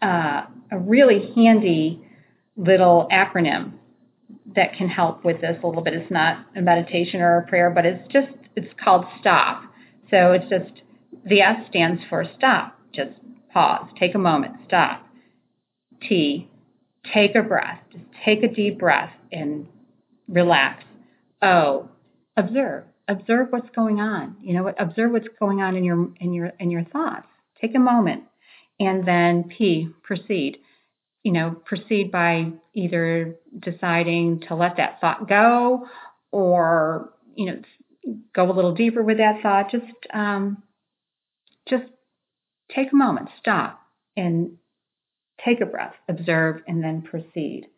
uh, 0.00 0.46
a 0.70 0.78
really 0.78 1.32
handy 1.34 2.00
little 2.56 3.08
acronym 3.12 3.72
that 4.54 4.74
can 4.74 4.88
help 4.88 5.24
with 5.24 5.40
this 5.40 5.56
a 5.62 5.66
little 5.66 5.82
bit. 5.82 5.94
It's 5.94 6.10
not 6.10 6.46
a 6.56 6.60
meditation 6.60 7.20
or 7.20 7.38
a 7.38 7.46
prayer, 7.46 7.70
but 7.70 7.84
it's 7.84 8.06
just 8.12 8.28
it's 8.56 8.72
called 8.82 9.04
stop. 9.20 9.62
So 10.10 10.32
it's 10.32 10.48
just 10.48 10.82
the 11.24 11.40
S 11.40 11.66
stands 11.68 12.02
for 12.08 12.24
stop. 12.36 12.78
Just 12.92 13.12
pause, 13.52 13.88
take 13.98 14.14
a 14.14 14.18
moment, 14.18 14.54
stop. 14.66 15.06
T, 16.08 16.48
take 17.12 17.34
a 17.34 17.42
breath. 17.42 17.80
Just 17.92 18.04
take 18.24 18.42
a 18.42 18.48
deep 18.48 18.78
breath 18.78 19.12
and 19.32 19.66
relax. 20.28 20.84
O, 21.42 21.88
observe. 22.36 22.84
Observe 23.08 23.48
what's 23.50 23.68
going 23.74 24.00
on. 24.00 24.36
You 24.42 24.54
know, 24.54 24.72
observe 24.78 25.12
what's 25.12 25.28
going 25.38 25.60
on 25.60 25.76
in 25.76 25.84
your 25.84 26.08
in 26.20 26.32
your 26.32 26.52
in 26.58 26.70
your 26.70 26.84
thoughts. 26.84 27.26
Take 27.60 27.74
a 27.74 27.78
moment, 27.78 28.24
and 28.80 29.06
then 29.06 29.44
P, 29.44 29.88
proceed 30.02 30.58
you 31.24 31.32
know, 31.32 31.56
proceed 31.64 32.12
by 32.12 32.52
either 32.74 33.34
deciding 33.58 34.40
to 34.40 34.54
let 34.54 34.76
that 34.76 35.00
thought 35.00 35.26
go 35.26 35.88
or, 36.30 37.10
you 37.34 37.46
know, 37.46 37.60
go 38.34 38.50
a 38.50 38.52
little 38.52 38.74
deeper 38.74 39.02
with 39.02 39.18
that 39.18 39.42
thought. 39.42 39.70
Just, 39.70 39.92
um, 40.12 40.62
just 41.68 41.84
take 42.74 42.92
a 42.92 42.96
moment, 42.96 43.28
stop 43.40 43.80
and 44.16 44.58
take 45.44 45.60
a 45.60 45.66
breath, 45.66 45.94
observe, 46.08 46.62
and 46.66 46.82
then 46.82 47.02
proceed. 47.02 47.68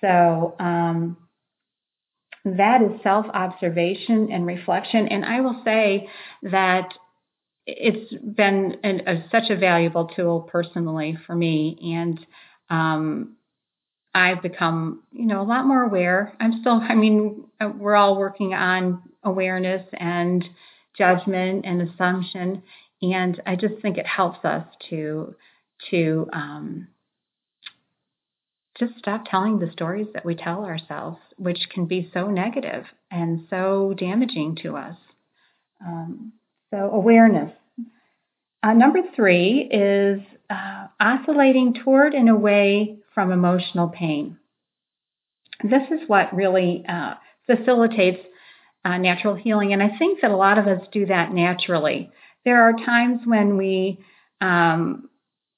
So, 0.00 0.56
um, 0.58 1.16
that 2.44 2.82
is 2.82 3.00
self 3.02 3.26
observation 3.32 4.30
and 4.30 4.46
reflection. 4.46 5.08
And 5.08 5.24
I 5.24 5.40
will 5.40 5.62
say 5.64 6.08
that 6.42 6.92
it's 7.66 8.12
been 8.22 8.76
an, 8.82 9.02
a, 9.06 9.24
such 9.30 9.48
a 9.50 9.56
valuable 9.56 10.10
tool 10.14 10.40
personally 10.40 11.16
for 11.26 11.34
me, 11.34 11.78
and 11.96 12.20
um, 12.68 13.36
I've 14.14 14.42
become, 14.42 15.02
you 15.12 15.26
know, 15.26 15.40
a 15.40 15.44
lot 15.44 15.66
more 15.66 15.82
aware. 15.82 16.34
I'm 16.38 16.60
still, 16.60 16.80
I 16.80 16.94
mean, 16.94 17.44
uh, 17.60 17.70
we're 17.76 17.96
all 17.96 18.16
working 18.16 18.54
on 18.54 19.02
awareness 19.24 19.84
and 19.92 20.44
judgment 20.96 21.64
and 21.66 21.82
assumption, 21.82 22.62
and 23.02 23.42
I 23.44 23.56
just 23.56 23.82
think 23.82 23.98
it 23.98 24.06
helps 24.06 24.44
us 24.44 24.64
to 24.90 25.34
to 25.90 26.28
um, 26.32 26.88
just 28.78 28.92
stop 28.98 29.24
telling 29.28 29.58
the 29.58 29.70
stories 29.72 30.06
that 30.14 30.24
we 30.24 30.34
tell 30.36 30.64
ourselves, 30.64 31.18
which 31.36 31.58
can 31.72 31.86
be 31.86 32.10
so 32.14 32.28
negative 32.28 32.84
and 33.10 33.46
so 33.50 33.94
damaging 33.98 34.56
to 34.62 34.76
us. 34.76 34.96
Um, 35.84 36.32
so 36.72 36.90
awareness. 36.92 37.52
Uh, 38.62 38.72
number 38.72 39.00
three 39.14 39.68
is 39.70 40.20
uh, 40.48 40.86
oscillating 41.00 41.74
toward 41.84 42.14
and 42.14 42.30
away 42.30 42.98
from 43.14 43.30
emotional 43.30 43.88
pain. 43.88 44.38
This 45.62 45.82
is 45.90 46.08
what 46.08 46.34
really 46.34 46.84
uh, 46.88 47.14
facilitates 47.46 48.18
uh, 48.84 48.98
natural 48.98 49.34
healing, 49.34 49.72
and 49.72 49.82
I 49.82 49.96
think 49.98 50.20
that 50.20 50.30
a 50.30 50.36
lot 50.36 50.58
of 50.58 50.66
us 50.66 50.86
do 50.92 51.06
that 51.06 51.32
naturally. 51.32 52.10
There 52.44 52.62
are 52.62 52.72
times 52.72 53.20
when 53.24 53.56
we, 53.56 53.98
um, 54.40 55.08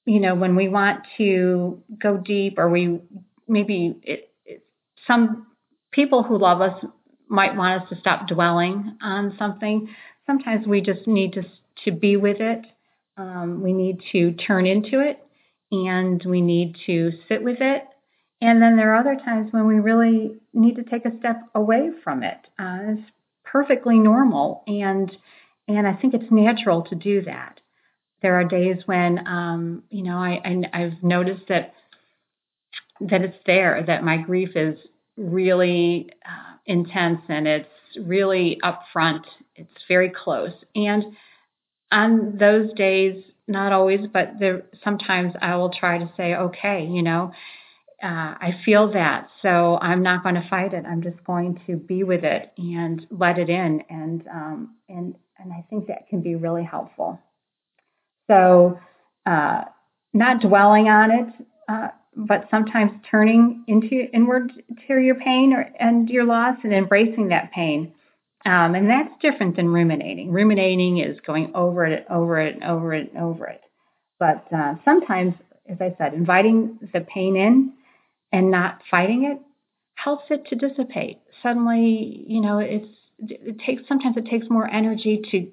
you 0.05 0.21
know, 0.21 0.35
when 0.35 0.55
we 0.55 0.69
want 0.69 1.01
to 1.17 1.83
go 2.01 2.17
deep, 2.17 2.57
or 2.57 2.69
we 2.69 3.01
maybe 3.47 3.97
it, 4.03 4.29
it, 4.45 4.63
some 5.05 5.47
people 5.91 6.23
who 6.23 6.37
love 6.37 6.61
us 6.61 6.85
might 7.27 7.57
want 7.57 7.81
us 7.81 7.89
to 7.89 7.99
stop 7.99 8.27
dwelling 8.27 8.97
on 9.01 9.35
something 9.37 9.89
sometimes 10.27 10.67
we 10.67 10.81
just 10.81 11.07
need 11.07 11.33
to 11.33 11.43
to 11.85 11.91
be 11.91 12.17
with 12.17 12.37
it. 12.39 12.65
Um, 13.17 13.61
we 13.63 13.73
need 13.73 13.99
to 14.11 14.33
turn 14.33 14.67
into 14.67 14.99
it, 14.99 15.25
and 15.71 16.23
we 16.25 16.41
need 16.41 16.77
to 16.85 17.11
sit 17.27 17.43
with 17.43 17.57
it. 17.59 17.83
And 18.41 18.61
then 18.61 18.77
there 18.77 18.93
are 18.93 18.99
other 18.99 19.17
times 19.23 19.51
when 19.51 19.65
we 19.67 19.75
really 19.75 20.39
need 20.53 20.75
to 20.75 20.83
take 20.83 21.05
a 21.05 21.17
step 21.19 21.41
away 21.55 21.89
from 22.03 22.23
it. 22.23 22.37
Uh, 22.59 22.77
it's 22.89 23.09
perfectly 23.43 23.97
normal, 23.97 24.63
and 24.67 25.11
and 25.67 25.87
I 25.87 25.93
think 25.93 26.13
it's 26.13 26.31
natural 26.31 26.83
to 26.83 26.95
do 26.95 27.23
that. 27.23 27.59
There 28.21 28.39
are 28.39 28.43
days 28.43 28.83
when 28.85 29.25
um, 29.27 29.83
you 29.89 30.03
know 30.03 30.17
I, 30.17 30.39
I 30.45 30.83
I've 30.83 31.01
noticed 31.01 31.47
that 31.49 31.73
that 33.01 33.21
it's 33.21 33.37
there 33.45 33.83
that 33.87 34.03
my 34.03 34.17
grief 34.17 34.49
is 34.55 34.77
really 35.17 36.11
uh, 36.23 36.57
intense 36.67 37.21
and 37.27 37.47
it's 37.47 37.69
really 37.99 38.59
upfront 38.63 39.23
it's 39.57 39.83
very 39.87 40.09
close. 40.09 40.53
And 40.75 41.03
on 41.91 42.37
those 42.37 42.71
days, 42.73 43.23
not 43.47 43.71
always, 43.71 44.01
but 44.11 44.33
there 44.39 44.63
sometimes 44.83 45.33
I 45.41 45.55
will 45.55 45.69
try 45.69 45.97
to 45.97 46.11
say, 46.17 46.35
okay, 46.35 46.85
you 46.89 47.01
know, 47.01 47.31
uh, 48.03 48.35
I 48.39 48.59
feel 48.63 48.91
that, 48.93 49.29
so 49.41 49.79
I'm 49.81 50.03
not 50.03 50.21
going 50.21 50.35
to 50.35 50.47
fight 50.49 50.73
it. 50.73 50.85
I'm 50.85 51.01
just 51.01 51.23
going 51.23 51.59
to 51.65 51.77
be 51.77 52.03
with 52.03 52.23
it 52.23 52.51
and 52.57 53.07
let 53.09 53.39
it 53.39 53.49
in, 53.49 53.81
and 53.89 54.27
um, 54.27 54.75
and 54.87 55.15
and 55.39 55.51
I 55.51 55.65
think 55.69 55.87
that 55.87 56.07
can 56.07 56.21
be 56.21 56.35
really 56.35 56.63
helpful. 56.63 57.19
So, 58.27 58.79
uh, 59.25 59.63
not 60.13 60.41
dwelling 60.41 60.89
on 60.89 61.11
it, 61.11 61.33
uh, 61.69 61.87
but 62.15 62.47
sometimes 62.51 62.91
turning 63.09 63.63
into 63.67 64.07
inward 64.13 64.51
to 64.87 64.97
your 64.97 65.15
pain 65.15 65.53
or, 65.53 65.69
and 65.79 66.09
your 66.09 66.25
loss 66.25 66.57
and 66.63 66.73
embracing 66.73 67.29
that 67.29 67.51
pain. 67.51 67.93
Um, 68.45 68.75
and 68.75 68.89
that's 68.89 69.13
different 69.21 69.55
than 69.55 69.69
ruminating. 69.69 70.31
Ruminating 70.31 70.99
is 70.99 71.17
going 71.25 71.51
over 71.53 71.85
it, 71.85 72.05
over 72.09 72.39
it, 72.39 72.59
over 72.63 72.93
it, 72.93 73.11
over 73.17 73.47
it. 73.47 73.61
But 74.19 74.47
uh, 74.55 74.75
sometimes, 74.85 75.33
as 75.69 75.77
I 75.81 75.95
said, 75.97 76.13
inviting 76.13 76.79
the 76.93 77.01
pain 77.01 77.35
in 77.35 77.73
and 78.31 78.51
not 78.51 78.79
fighting 78.89 79.25
it 79.25 79.41
helps 79.95 80.25
it 80.29 80.45
to 80.45 80.55
dissipate. 80.55 81.19
Suddenly, 81.41 82.25
you 82.27 82.39
know, 82.39 82.59
it's 82.59 82.87
it 83.19 83.59
takes 83.65 83.81
sometimes 83.87 84.15
it 84.15 84.27
takes 84.27 84.47
more 84.49 84.69
energy 84.69 85.21
to 85.31 85.51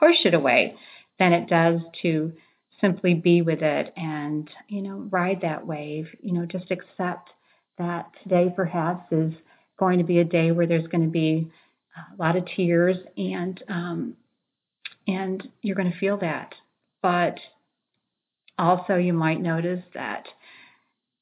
push 0.00 0.16
it 0.24 0.34
away 0.34 0.74
than 1.18 1.32
it 1.32 1.48
does 1.48 1.80
to 2.02 2.32
simply 2.80 3.14
be 3.14 3.42
with 3.42 3.62
it 3.62 3.92
and 3.96 4.48
you 4.68 4.82
know 4.82 5.06
ride 5.10 5.40
that 5.42 5.66
wave 5.66 6.06
you 6.20 6.32
know 6.32 6.44
just 6.44 6.70
accept 6.70 7.30
that 7.76 8.10
today 8.22 8.52
perhaps 8.54 9.04
is 9.12 9.32
going 9.78 9.98
to 9.98 10.04
be 10.04 10.18
a 10.18 10.24
day 10.24 10.50
where 10.50 10.66
there's 10.66 10.86
going 10.88 11.04
to 11.04 11.10
be 11.10 11.48
a 12.12 12.22
lot 12.22 12.36
of 12.36 12.44
tears 12.56 12.96
and 13.16 13.62
um 13.68 14.14
and 15.06 15.48
you're 15.62 15.76
going 15.76 15.90
to 15.90 15.98
feel 15.98 16.18
that 16.18 16.54
but 17.02 17.38
also 18.58 18.96
you 18.96 19.12
might 19.12 19.40
notice 19.40 19.82
that 19.94 20.24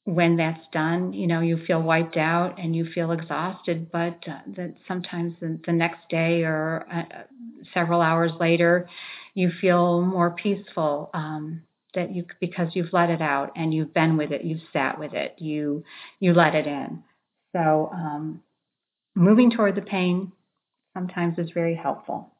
when 0.06 0.36
that's 0.36 0.64
done, 0.72 1.12
you 1.12 1.26
know, 1.26 1.40
you 1.40 1.58
feel 1.66 1.82
wiped 1.82 2.16
out 2.16 2.60
and 2.60 2.76
you 2.76 2.86
feel 2.94 3.10
exhausted, 3.10 3.90
but 3.90 4.16
uh, 4.28 4.38
that 4.56 4.74
sometimes 4.86 5.34
the, 5.40 5.58
the, 5.66 5.72
next 5.72 6.08
day 6.08 6.42
or 6.42 6.86
uh, 6.92 7.02
several 7.74 8.00
hours 8.00 8.30
later, 8.38 8.88
you 9.34 9.50
feel 9.60 10.00
more 10.00 10.30
peaceful 10.30 11.10
um, 11.12 11.60
that 11.94 12.14
you 12.14 12.24
because 12.38 12.68
you've 12.74 12.92
let 12.92 13.10
it 13.10 13.20
out 13.20 13.50
and 13.56 13.74
you've 13.74 13.92
been 13.92 14.16
with 14.16 14.30
it, 14.30 14.44
you've 14.44 14.60
sat 14.72 14.96
with 14.96 15.12
it, 15.12 15.34
you 15.38 15.82
you 16.20 16.32
let 16.32 16.54
it 16.54 16.68
in. 16.68 17.02
So 17.52 17.90
um, 17.92 18.42
moving 19.16 19.50
toward 19.50 19.74
the 19.74 19.82
pain 19.82 20.30
sometimes 20.96 21.38
is 21.38 21.50
very 21.52 21.74
helpful. 21.74 22.32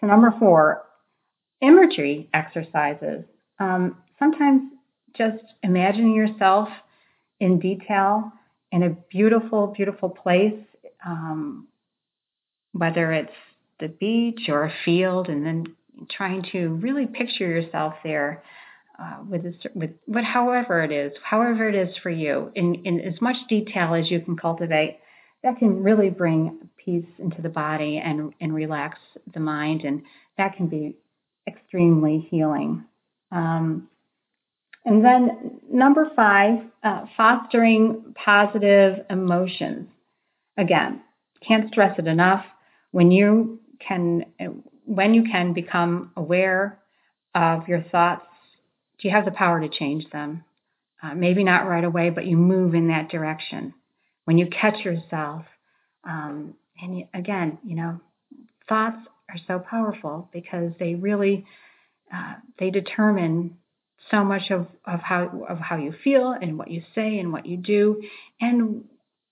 So 0.00 0.06
number 0.06 0.34
four, 0.38 0.82
imagery 1.60 2.30
exercises. 2.32 3.24
Um, 3.58 3.98
sometimes 4.18 4.62
just 5.14 5.44
imagining 5.62 6.14
yourself 6.14 6.68
in 7.38 7.58
detail 7.58 8.32
in 8.72 8.82
a 8.84 8.90
beautiful, 9.10 9.66
beautiful 9.76 10.08
place, 10.08 10.54
um, 11.04 11.68
whether 12.72 13.12
it's 13.12 13.32
the 13.80 13.88
beach 13.88 14.48
or 14.48 14.64
a 14.64 14.72
field, 14.84 15.28
and 15.28 15.44
then 15.44 15.64
trying 16.10 16.42
to 16.52 16.68
really 16.68 17.06
picture 17.06 17.46
yourself 17.46 17.94
there 18.04 18.42
uh, 18.98 19.16
with, 19.28 19.42
this, 19.42 19.54
with 19.74 19.90
what, 20.06 20.24
however 20.24 20.82
it 20.82 20.92
is, 20.92 21.12
however 21.22 21.68
it 21.68 21.74
is 21.74 21.94
for 22.02 22.10
you, 22.10 22.52
in, 22.54 22.76
in 22.84 23.00
as 23.00 23.20
much 23.20 23.36
detail 23.48 23.94
as 23.94 24.10
you 24.10 24.20
can 24.20 24.36
cultivate, 24.36 25.00
that 25.42 25.58
can 25.58 25.82
really 25.82 26.10
bring 26.10 26.68
peace 26.76 27.06
into 27.18 27.42
the 27.42 27.48
body 27.48 28.00
and, 28.02 28.32
and 28.40 28.54
relax 28.54 28.98
the 29.32 29.40
mind, 29.40 29.82
and 29.84 30.02
that 30.36 30.56
can 30.56 30.66
be 30.66 30.96
extremely 31.46 32.26
healing. 32.30 32.84
Um, 33.32 33.88
and 34.84 35.04
then 35.04 35.60
number 35.70 36.10
five, 36.16 36.60
uh, 36.82 37.04
fostering 37.16 38.14
positive 38.22 39.04
emotions. 39.10 39.88
Again, 40.56 41.02
can't 41.46 41.70
stress 41.70 41.98
it 41.98 42.06
enough. 42.06 42.44
When 42.90 43.10
you 43.10 43.60
can, 43.86 44.24
when 44.84 45.14
you 45.14 45.24
can 45.30 45.52
become 45.52 46.12
aware 46.16 46.78
of 47.34 47.68
your 47.68 47.82
thoughts, 47.82 48.26
you 49.02 49.10
have 49.10 49.24
the 49.24 49.30
power 49.30 49.60
to 49.60 49.68
change 49.68 50.08
them? 50.10 50.44
Uh, 51.02 51.14
maybe 51.14 51.42
not 51.42 51.66
right 51.66 51.84
away, 51.84 52.10
but 52.10 52.26
you 52.26 52.36
move 52.36 52.74
in 52.74 52.88
that 52.88 53.08
direction. 53.08 53.72
When 54.30 54.38
you 54.38 54.46
catch 54.46 54.84
yourself, 54.84 55.44
um, 56.04 56.54
and 56.80 56.98
you, 56.98 57.08
again, 57.12 57.58
you 57.64 57.74
know, 57.74 58.00
thoughts 58.68 58.98
are 59.28 59.38
so 59.48 59.58
powerful 59.58 60.30
because 60.32 60.70
they 60.78 60.94
really 60.94 61.44
uh, 62.14 62.34
they 62.60 62.70
determine 62.70 63.56
so 64.08 64.22
much 64.22 64.52
of, 64.52 64.68
of 64.84 65.00
how 65.00 65.46
of 65.48 65.58
how 65.58 65.78
you 65.78 65.92
feel 66.04 66.30
and 66.30 66.56
what 66.56 66.70
you 66.70 66.84
say 66.94 67.18
and 67.18 67.32
what 67.32 67.44
you 67.44 67.56
do. 67.56 68.04
And 68.40 68.84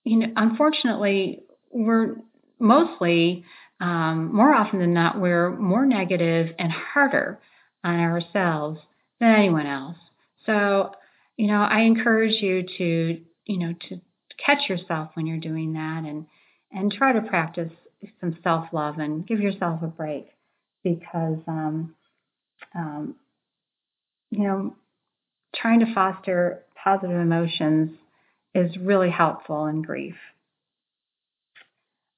you 0.03 0.17
know, 0.17 0.33
unfortunately, 0.35 1.45
we're 1.71 2.17
mostly 2.59 3.45
um, 3.81 4.35
more 4.35 4.53
often 4.53 4.81
than 4.81 4.95
not 4.95 5.21
we're 5.21 5.57
more 5.57 5.87
negative 5.87 6.57
and 6.59 6.73
harder 6.73 7.39
on 7.85 8.01
ourselves 8.01 8.81
than 9.21 9.33
anyone 9.33 9.69
else. 9.69 9.97
So, 10.45 10.91
you 11.37 11.47
know, 11.47 11.61
I 11.61 11.83
encourage 11.83 12.43
you 12.43 12.65
to 12.79 13.21
you 13.47 13.59
know 13.59 13.75
to 13.91 14.01
catch 14.45 14.69
yourself 14.69 15.11
when 15.15 15.27
you're 15.27 15.39
doing 15.39 15.73
that 15.75 16.05
and 16.07 16.27
and 16.73 16.93
try 16.93 17.13
to 17.13 17.21
practice 17.23 17.73
some 18.21 18.37
self 18.43 18.67
love 18.73 18.99
and 18.99 19.27
give 19.27 19.41
yourself 19.41 19.83
a 19.83 19.87
break 19.87 20.29
because 20.85 21.39
um, 21.47 21.95
um, 22.75 23.15
you 24.31 24.45
know, 24.45 24.77
trying 25.55 25.81
to 25.81 25.95
foster 25.95 26.65
positive 26.83 27.17
emotions 27.17 27.97
is 28.55 28.77
really 28.79 29.11
helpful 29.11 29.67
in 29.67 29.83
grief. 29.83 30.15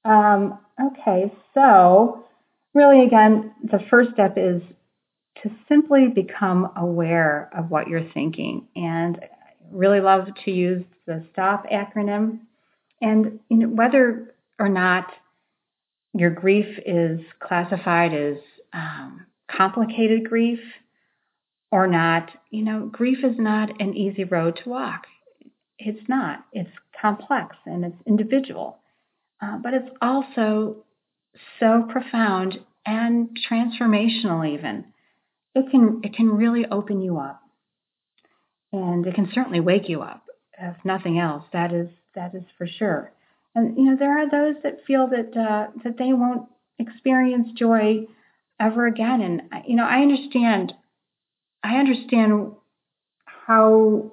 Um, 0.03 0.59
okay, 0.81 1.31
so 1.53 2.25
really, 2.73 3.05
again, 3.05 3.53
the 3.63 3.79
first 3.89 4.11
step 4.13 4.35
is 4.37 4.61
to 5.43 5.51
simply 5.69 6.07
become 6.13 6.71
aware 6.75 7.49
of 7.55 7.69
what 7.69 7.87
you're 7.87 8.09
thinking. 8.13 8.67
And 8.75 9.19
really 9.71 10.01
love 10.01 10.27
to 10.45 10.51
use 10.51 10.83
the 11.13 11.25
STOP 11.31 11.65
acronym. 11.69 12.39
And 13.01 13.39
you 13.49 13.57
know, 13.57 13.67
whether 13.67 14.33
or 14.59 14.69
not 14.69 15.07
your 16.13 16.29
grief 16.29 16.79
is 16.85 17.19
classified 17.39 18.13
as 18.13 18.37
um, 18.73 19.25
complicated 19.49 20.27
grief, 20.29 20.59
or 21.71 21.87
not, 21.87 22.29
you 22.49 22.63
know, 22.63 22.89
grief 22.91 23.19
is 23.23 23.37
not 23.37 23.81
an 23.81 23.95
easy 23.95 24.25
road 24.25 24.59
to 24.63 24.69
walk. 24.69 25.05
It's 25.79 26.07
not. 26.07 26.45
It's 26.51 26.69
complex 27.01 27.55
and 27.65 27.85
it's 27.85 27.95
individual. 28.05 28.77
Uh, 29.41 29.57
but 29.57 29.73
it's 29.73 29.89
also 30.01 30.83
so 31.59 31.87
profound 31.89 32.59
and 32.85 33.29
transformational 33.49 34.47
even. 34.53 34.85
It 35.55 35.71
can 35.71 36.01
it 36.03 36.13
can 36.13 36.29
really 36.29 36.65
open 36.69 37.01
you 37.01 37.17
up. 37.17 37.41
And 38.73 39.05
it 39.05 39.15
can 39.15 39.29
certainly 39.33 39.59
wake 39.59 39.89
you 39.89 40.01
up, 40.01 40.23
if 40.61 40.75
nothing 40.85 41.19
else. 41.19 41.43
That 41.53 41.73
is 41.73 41.89
that 42.15 42.35
is 42.35 42.43
for 42.57 42.67
sure. 42.67 43.11
And 43.55 43.77
you 43.77 43.85
know, 43.85 43.97
there 43.97 44.17
are 44.17 44.29
those 44.29 44.61
that 44.63 44.85
feel 44.85 45.07
that 45.07 45.37
uh, 45.37 45.71
that 45.83 45.97
they 45.97 46.13
won't 46.13 46.47
experience 46.79 47.49
joy 47.57 48.05
ever 48.59 48.87
again. 48.87 49.21
And 49.21 49.63
you 49.67 49.75
know, 49.75 49.85
I 49.85 50.01
understand 50.01 50.73
I 51.63 51.77
understand 51.77 52.51
how 53.25 54.11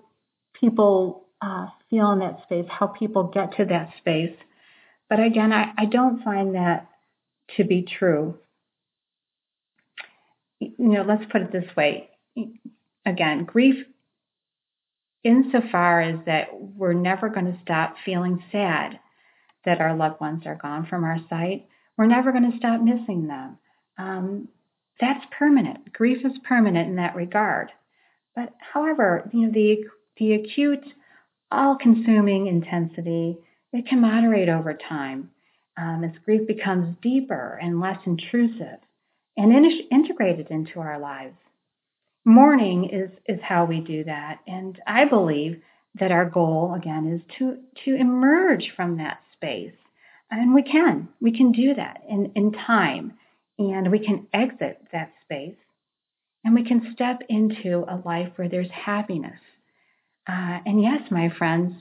people 0.61 1.27
uh, 1.41 1.67
feel 1.89 2.11
in 2.13 2.19
that 2.21 2.43
space, 2.45 2.67
how 2.69 2.89
people 2.89 3.25
get 3.25 3.57
to 3.57 3.65
that 3.67 3.91
space. 3.99 4.37
But 5.09 5.21
again, 5.21 5.53
I, 5.53 5.73
I 5.79 5.85
don't 5.87 6.23
find 6.23 6.55
that 6.55 6.89
to 7.57 7.65
be 7.65 7.83
true. 7.99 8.39
You 10.61 10.73
know, 10.79 11.03
let's 11.03 11.25
put 11.31 11.43
it 11.43 11.53
this 11.53 11.77
way. 11.77 12.11
Again, 13.07 13.45
grief, 13.45 13.87
insofar 15.29 16.01
as 16.01 16.19
that 16.25 16.49
we're 16.53 16.95
never 16.95 17.29
going 17.29 17.53
to 17.53 17.59
stop 17.63 17.97
feeling 18.05 18.43
sad 18.51 18.99
that 19.67 19.81
our 19.81 19.95
loved 19.95 20.21
ones 20.21 20.45
are 20.47 20.55
gone 20.55 20.87
from 20.87 21.05
our 21.05 21.19
sight, 21.29 21.69
we're 21.99 22.07
never 22.07 22.33
going 22.33 22.51
to 22.51 22.57
stop 22.57 22.81
missing 22.81 23.27
them. 23.27 23.59
Um, 23.99 24.49
that's 24.99 25.25
permanent. 25.39 25.93
Grief 25.93 26.25
is 26.25 26.33
permanent 26.49 26.89
in 26.89 26.97
that 26.97 27.15
regard. 27.15 27.71
But 28.35 28.55
however, 28.73 29.29
you 29.33 29.47
know, 29.47 29.53
the 29.53 29.85
the 30.17 30.33
acute, 30.33 30.85
all-consuming 31.53 32.49
intensity, 32.49 33.37
it 33.73 33.87
can 33.87 34.01
moderate 34.01 34.49
over 34.49 34.75
time 34.75 35.31
um, 35.77 36.03
as 36.03 36.11
grief 36.25 36.47
becomes 36.49 36.97
deeper 37.03 37.59
and 37.63 37.81
less 37.81 37.99
intrusive 38.05 38.81
and 39.37 39.53
in- 39.53 39.89
integrated 39.93 40.49
into 40.51 40.81
our 40.81 40.99
lives. 40.99 41.37
Mourning 42.29 42.91
is 42.91 43.11
is 43.27 43.41
how 43.43 43.65
we 43.65 43.81
do 43.81 44.05
that, 44.05 44.41
and 44.47 44.79
I 44.87 45.07
believe 45.07 45.63
that 45.99 46.13
our 46.13 46.29
goal 46.29 46.75
again 46.77 47.11
is 47.11 47.23
to 47.39 47.57
to 47.85 47.95
emerge 47.95 48.71
from 48.77 48.99
that 48.99 49.23
space, 49.33 49.73
and 50.31 50.55
we 50.55 50.63
can 50.63 51.09
we 51.23 51.35
can 51.35 51.53
do 51.53 51.75
that 51.75 52.03
in 52.07 52.33
in 52.35 52.53
time 52.53 53.15
and 53.59 53.91
we 53.91 53.99
can 53.99 54.27
exit 54.35 54.79
that 54.93 55.13
space 55.25 55.57
and 56.45 56.55
we 56.55 56.65
can 56.65 56.93
step 56.95 57.21
into 57.31 57.85
a 57.89 58.01
life 58.05 58.33
where 58.37 58.49
there's 58.49 58.71
happiness. 58.71 59.41
Uh, 60.29 60.59
and 60.67 60.83
yes, 60.83 61.01
my 61.11 61.31
friends, 61.31 61.75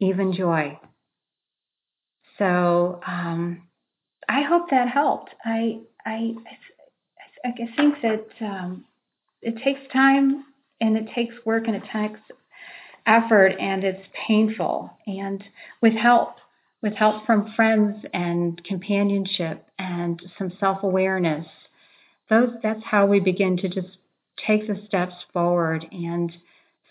even 0.00 0.32
joy. 0.32 0.78
So 2.38 3.00
um, 3.06 3.62
I 4.28 4.42
hope 4.42 4.70
that 4.70 4.88
helped. 4.88 5.30
I 5.44 5.78
I 6.04 6.34
I, 7.44 7.48
I 7.48 7.76
think 7.76 7.94
that 8.02 8.26
um, 8.40 8.84
it 9.42 9.62
takes 9.62 9.80
time 9.92 10.44
and 10.80 10.96
it 10.96 11.08
takes 11.14 11.34
work 11.44 11.64
and 11.66 11.76
it 11.76 11.82
takes 11.92 12.20
effort 13.06 13.52
and 13.60 13.84
it's 13.84 14.06
painful. 14.26 14.90
And 15.06 15.42
with 15.80 15.94
help, 15.94 16.36
with 16.82 16.94
help 16.94 17.24
from 17.26 17.52
friends 17.54 18.04
and 18.12 18.62
companionship 18.64 19.66
and 19.78 20.20
some 20.38 20.52
self-awareness. 20.60 21.46
Those 22.28 22.50
that's 22.62 22.82
how 22.84 23.06
we 23.06 23.20
begin 23.20 23.56
to 23.58 23.68
just 23.68 23.98
take 24.46 24.66
the 24.66 24.82
steps 24.86 25.14
forward 25.32 25.86
and 25.92 26.32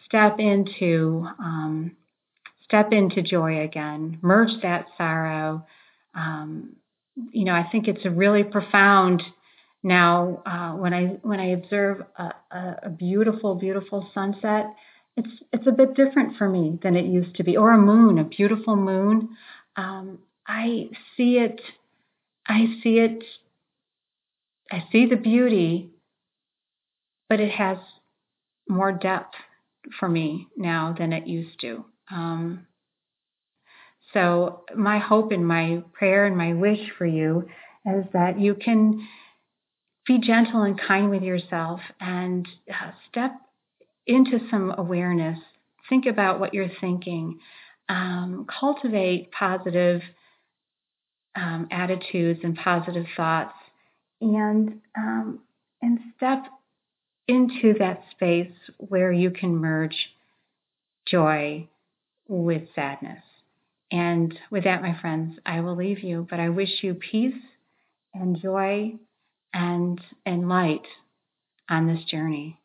step 0.05 0.39
into 0.39 1.27
um, 1.39 1.95
step 2.63 2.91
into 2.91 3.21
joy 3.21 3.61
again, 3.61 4.17
merge 4.21 4.61
that 4.61 4.87
sorrow. 4.97 5.65
Um, 6.15 6.75
you 7.31 7.45
know, 7.45 7.53
I 7.53 7.67
think 7.71 7.87
it's 7.87 8.05
a 8.05 8.09
really 8.09 8.43
profound 8.43 9.21
now 9.85 10.41
uh, 10.47 10.71
when 10.71 10.95
I 10.95 11.03
when 11.21 11.39
I 11.39 11.51
observe 11.51 12.01
a, 12.17 12.31
a, 12.83 12.89
beautiful, 12.89 13.53
beautiful 13.53 14.09
sunset. 14.15 14.73
It's 15.15 15.29
it's 15.53 15.67
a 15.67 15.71
bit 15.71 15.93
different 15.93 16.37
for 16.37 16.49
me 16.49 16.79
than 16.81 16.95
it 16.95 17.05
used 17.05 17.35
to 17.35 17.43
be, 17.43 17.55
or 17.55 17.71
a 17.71 17.77
moon, 17.77 18.17
a 18.17 18.23
beautiful 18.23 18.75
moon. 18.75 19.37
Um, 19.77 20.19
I 20.47 20.89
see 21.15 21.37
it. 21.37 21.61
I 22.47 22.65
see 22.81 22.97
it. 22.97 23.23
I 24.71 24.83
see 24.91 25.05
the 25.05 25.15
beauty, 25.15 25.91
but 27.29 27.39
it 27.39 27.51
has 27.51 27.77
more 28.67 28.91
depth 28.91 29.35
for 29.99 30.09
me 30.09 30.47
now 30.57 30.95
than 30.97 31.13
it 31.13 31.27
used 31.27 31.61
to. 31.61 31.85
Um, 32.11 32.65
so, 34.13 34.63
my 34.75 34.97
hope 34.97 35.31
and 35.31 35.47
my 35.47 35.83
prayer 35.93 36.25
and 36.25 36.35
my 36.35 36.53
wish 36.53 36.89
for 36.97 37.05
you 37.05 37.47
is 37.85 38.05
that 38.13 38.39
you 38.39 38.55
can 38.55 39.07
be 40.05 40.19
gentle 40.19 40.63
and 40.63 40.79
kind 40.79 41.09
with 41.09 41.23
yourself 41.23 41.79
and 41.99 42.47
uh, 42.69 42.91
step 43.09 43.31
into 44.05 44.39
some 44.51 44.73
awareness. 44.77 45.39
Think 45.89 46.05
about 46.05 46.39
what 46.39 46.53
you're 46.53 46.71
thinking. 46.81 47.39
Um, 47.89 48.47
cultivate 48.59 49.31
positive 49.31 50.01
um, 51.35 51.67
attitudes 51.71 52.39
and 52.43 52.55
positive 52.55 53.05
thoughts, 53.15 53.53
and 54.21 54.81
um, 54.97 55.39
and 55.81 55.99
step 56.15 56.45
into 57.27 57.73
that 57.79 58.03
space 58.11 58.51
where 58.77 59.11
you 59.11 59.31
can 59.31 59.55
merge 59.55 59.95
joy 61.07 61.67
with 62.27 62.63
sadness. 62.73 63.21
And 63.91 64.37
with 64.49 64.63
that, 64.63 64.81
my 64.81 64.97
friends, 64.99 65.37
I 65.45 65.59
will 65.61 65.75
leave 65.75 65.99
you, 65.99 66.25
but 66.29 66.39
I 66.39 66.49
wish 66.49 66.69
you 66.81 66.95
peace 66.95 67.35
and 68.13 68.41
joy 68.41 68.93
and, 69.55 70.01
and 70.27 70.49
light 70.49 70.85
on 71.69 71.87
this 71.87 72.05
journey. 72.05 72.59